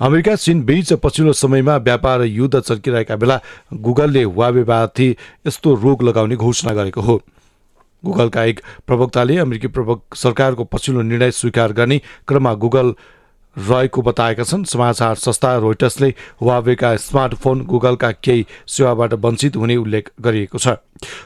अमेरिका 0.01 0.35
चीन 0.35 0.63
बीच 0.63 0.93
पछिल्लो 0.93 1.33
समयमा 1.33 1.75
व्यापार 1.77 2.21
युद्ध 2.23 2.59
चर्किरहेका 2.59 3.15
बेला 3.15 3.39
गुगलले 3.73 4.23
हुवावेमाथि 4.23 5.09
यस्तो 5.47 5.73
रोग 5.75 6.03
लगाउने 6.03 6.35
घोषणा 6.35 6.73
गरेको 6.73 7.01
हो। 7.01 7.21
गुगलका 8.03 8.43
एक 8.43 8.59
प्रवक्ताले 8.87 9.37
अमेरिकी 9.37 9.67
प्रवक् 9.67 10.15
सरकारको 10.15 10.63
पछिल्लो 10.65 11.01
निर्णय 11.01 11.31
स्वीकार 11.31 11.73
गर्ने 11.73 12.01
क्रममा 12.27 12.53
गुगल 12.55 12.93
रहेको 13.57 14.01
बताएका 14.01 14.43
छन्। 14.43 14.63
समाचार 14.63 15.15
संस्था 15.15 15.55
रोइटर्सले 15.57 16.13
हुवावेका 16.41 16.95
स्मार्टफोन 16.97 17.61
गुगलका 17.65 18.11
केही 18.23 18.45
सेवाबाट 18.67 19.13
वञ्चित 19.15 19.55
हुने 19.55 19.75
उल्लेख 19.75 20.09
गरिएको 20.21 20.57
छ। 20.57 20.67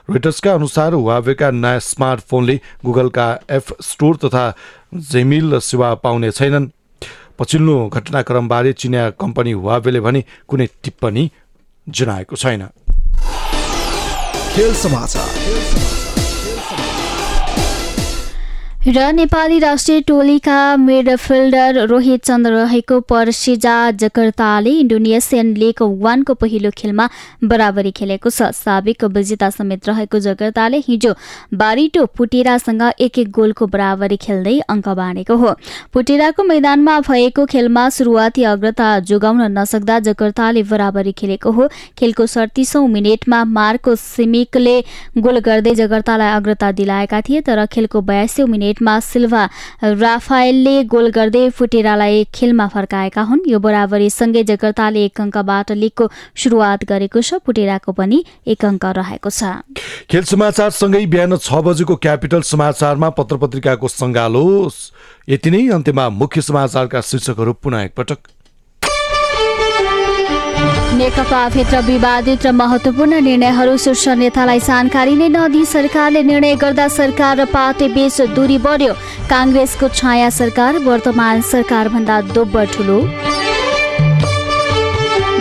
रोइटर्सका 0.09 0.53
अनुसार 0.53 0.93
हुवावेका 0.93 1.51
नयाँ 1.51 1.79
स्मार्टफोनले 1.79 2.59
गुगलका 2.85 3.27
एफ 3.49 3.73
स्टोर 3.81 4.15
तथा 4.25 4.45
जेमिल 5.11 5.59
सेवा 5.59 5.93
पाउने 5.95 6.31
छैनन्। 6.31 6.67
पछिल्लो 7.39 7.75
घटनाक्रमबारे 7.89 8.73
चिनिया 8.73 9.09
कम्पनी 9.19 9.51
हुवावेले 9.51 9.99
भने 9.99 10.23
कुनै 10.49 10.67
टिप्पणी 10.83 11.31
जनाएको 11.87 12.35
छैन। 12.35 12.61
र 18.85 19.11
नेपाली 19.13 19.57
राष्ट्रिय 19.59 19.99
टोलीका 20.01 20.75
मिडफिल्डर 20.77 21.77
रोहित 21.87 22.23
चन्द्र 22.25 22.51
रहेको 22.51 22.99
पर्सिजा 22.99 23.75
जकर्ताले 23.93 24.69
इन्डोनेसियन 24.79 25.53
लिग 25.57 25.81
वानको 26.03 26.33
पहिलो 26.33 26.71
खेलमा 26.77 27.07
बराबरी 27.43 27.91
खेलेको 27.91 28.29
छ। 28.29 28.49
साबिक 28.53 29.03
विजेता 29.07 29.49
समेत 29.49 29.87
रहेको 29.89 30.19
जकर्ताले 30.19 30.77
हिजो 30.87 31.13
बारिटो 31.53 32.05
पुटेरासँग 32.11 32.81
एक 32.99 33.19
एक 33.19 33.31
गोलको 33.31 33.67
बराबरी 33.67 34.17
खेल्दै 34.17 34.59
अङ्क 34.67 34.89
बाँडेको 34.91 35.35
हो। 35.35 35.55
पुटेराको 35.93 36.43
मैदानमा 36.43 36.99
भएको 37.07 37.45
खेलमा 37.45 37.87
सुरुवाती 37.89 38.43
अग्रता 38.51 38.89
जोगाउन 39.07 39.41
नसक्दा 39.59 39.99
जकर्ताले 40.11 40.63
बराबरी 40.67 41.11
खेलेको 41.13 41.51
हो। 41.51 41.69
खेलको 41.97 42.25
सडतिसौँ 42.27 42.87
मिनटमा 42.89 43.43
मार्को 43.47 43.95
सिमिकले 43.95 44.75
गोल 45.23 45.39
गर्दै 45.39 45.75
जगर्तालाई 45.75 46.35
अग्रता 46.35 46.71
दिलाएका 46.73 47.21
थिए 47.21 47.41
तर 47.47 47.65
खेलको 47.71 48.01
बयासी 48.03 48.43
मिनट 48.43 48.71
मिनटमा 48.73 48.99
सिल्भा 48.99 49.43
राफायलले 49.83 50.83
गोल 50.89 51.09
गर्दै 51.13 51.49
फुटेरालाई 51.49 52.25
खेलमा 52.33 52.67
फर्काएका 52.67 53.21
हुन्। 53.21 53.45
यो 53.47 53.59
बराबरीसँगै 53.59 54.43
जगर्ताले 54.43 55.05
एक 55.05 55.21
अङ्कबाट 55.21 55.71
लिगको 55.73 56.09
सुरुवात 56.33 56.85
गरेको 56.89 57.21
छ। 57.21 57.37
फुटेराको 57.45 57.91
पनि 57.93 58.23
एक 58.47 58.65
अङ्क 58.65 58.85
रहेको 58.97 59.29
छ। 59.29 59.61
खेल 60.09 60.23
समाचारसँगै 60.25 61.05
बिहान 61.05 61.37
छ 61.37 61.61
बजेको 61.61 61.95
क्यापिटल 62.01 62.41
समाचारमा 62.41 63.09
पत्र 63.13 63.37
पत्रिकाको 63.37 63.87
सङ्गालो 63.87 64.45
यति 65.29 65.49
नै। 65.53 65.61
अन्त्यमा 65.69 66.09
मुख्य 66.09 66.41
समाचारका 66.41 67.01
शीर्षकहरू 67.01 67.53
पुनः 67.53 67.93
एकपटक। 67.93 68.19
नेकपाभित्र 70.97 71.79
विवादित 71.81 72.45
र 72.45 72.51
महत्वपूर्ण 72.53 73.19
निर्णयहरू 73.23 73.75
शीर्ष 73.77 74.07
नेतालाई 74.21 74.59
जानकारी 74.59 75.15
नै 75.15 75.27
नदिई 75.27 75.65
सरकारले 75.65 76.21
निर्णय 76.23 76.55
गर्दा 76.55 76.87
सरकार 76.87 77.37
र 77.37 77.45
पार्टी 77.53 77.87
बीच 77.95 78.21
दूरी 78.35 78.57
बढ्यो। 78.65 78.93
काङ्ग्रेसको 79.29 79.87
छाया 79.89 80.29
सरकार 80.29 80.77
वर्तमान 80.85 81.41
सरकारभन्दा 81.51 82.19
दोब्बर 82.33 82.65
ठुलो। 82.73 82.99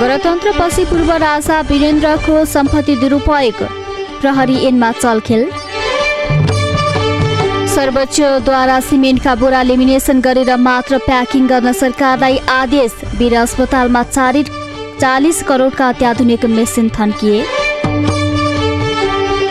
गणतन्त्रपछि 0.01 0.85
पूर्व 0.85 1.11
राजा 1.23 1.61
वीरेन्द्रको 1.71 2.45
सम्पत्ति 2.55 2.95
दुरुपयोग। 3.03 3.63
प्रहरी 4.21 4.57
एनमा 4.69 4.91
चलखेल। 4.93 5.43
सर्वोच्चद्वारा 7.75 8.79
सिमेन्टका 8.81 9.35
बोरा 9.35 9.63
लेमिनेसन 9.63 10.21
गरेर 10.21 10.57
मात्र 10.59 10.99
प्याकिङ 11.07 11.47
गर्न 11.47 11.73
सरकारलाई 11.73 12.37
आदेश। 12.51 12.93
वीर 13.19 13.37
अस्पतालमा 13.37 14.03
चारिट 14.03 14.49
चालिस 15.03 15.43
करोडका 15.43 15.87
अत्याधुनिक 15.89 16.45
मेसिन 16.47 16.89
थन्किए 16.97 17.39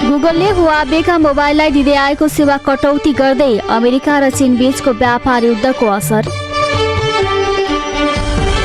गुगलले 0.03 0.49
हुवाबेका 0.59 1.17
मोबाइललाई 1.17 1.71
दिँदै 1.77 1.95
आएको 2.03 2.27
सेवा 2.35 2.55
कटौती 2.67 3.11
गर्दै 3.19 3.53
अमेरिका 3.77 4.15
र 4.19 4.29
चीन 4.31 4.55
बीचको 4.55 4.91
व्यापार 5.01 5.43
युद्धको 5.43 5.85
असर। 5.97 6.23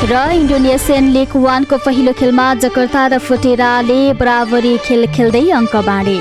र 0.07 0.15
इन्डोनेसियन 0.39 1.11
लिग 1.11 1.35
वानको 1.35 1.77
पहिलो 1.83 2.13
खेलमा 2.15 2.47
जकर्ता 2.63 3.03
र 3.11 3.19
फुटेराले 3.27 3.99
बराबरी 4.15 4.73
खेल 4.87 5.01
खेल्दै 5.11 5.45
अङ्क 5.59 5.75
बाँडे। 5.91 6.17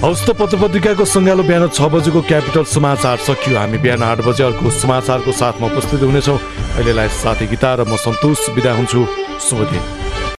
हौस् 0.00 0.24
त 0.24 0.28
पत्र 0.40 0.56
पत्रिकाको 0.64 1.04
सङ्गालो 1.12 1.42
बिहान 1.44 1.68
छ 1.68 1.92
बजेको 1.92 2.20
क्यापिटल 2.32 2.64
समाचार 2.72 3.16
सकियो। 3.28 3.58
हामी 3.60 3.78
बिहान 3.84 4.02
आठ 4.08 4.18
बजे 4.24 4.42
अर्को 4.48 4.70
समाचारको 4.82 5.32
साथमा 5.40 5.66
उपस्थित 5.68 6.00
हुनेछौँ। 6.08 6.40
अहिलेलाई 6.74 7.08
साथी 7.14 7.46
गीता 7.46 7.70
र 7.78 7.80
म 7.86 7.94
सन्तोष 7.96 8.50
बिदा 8.54 8.72
हुन्छु। 8.74 9.00
शुभ 9.40 9.60
दिन। 9.70 10.03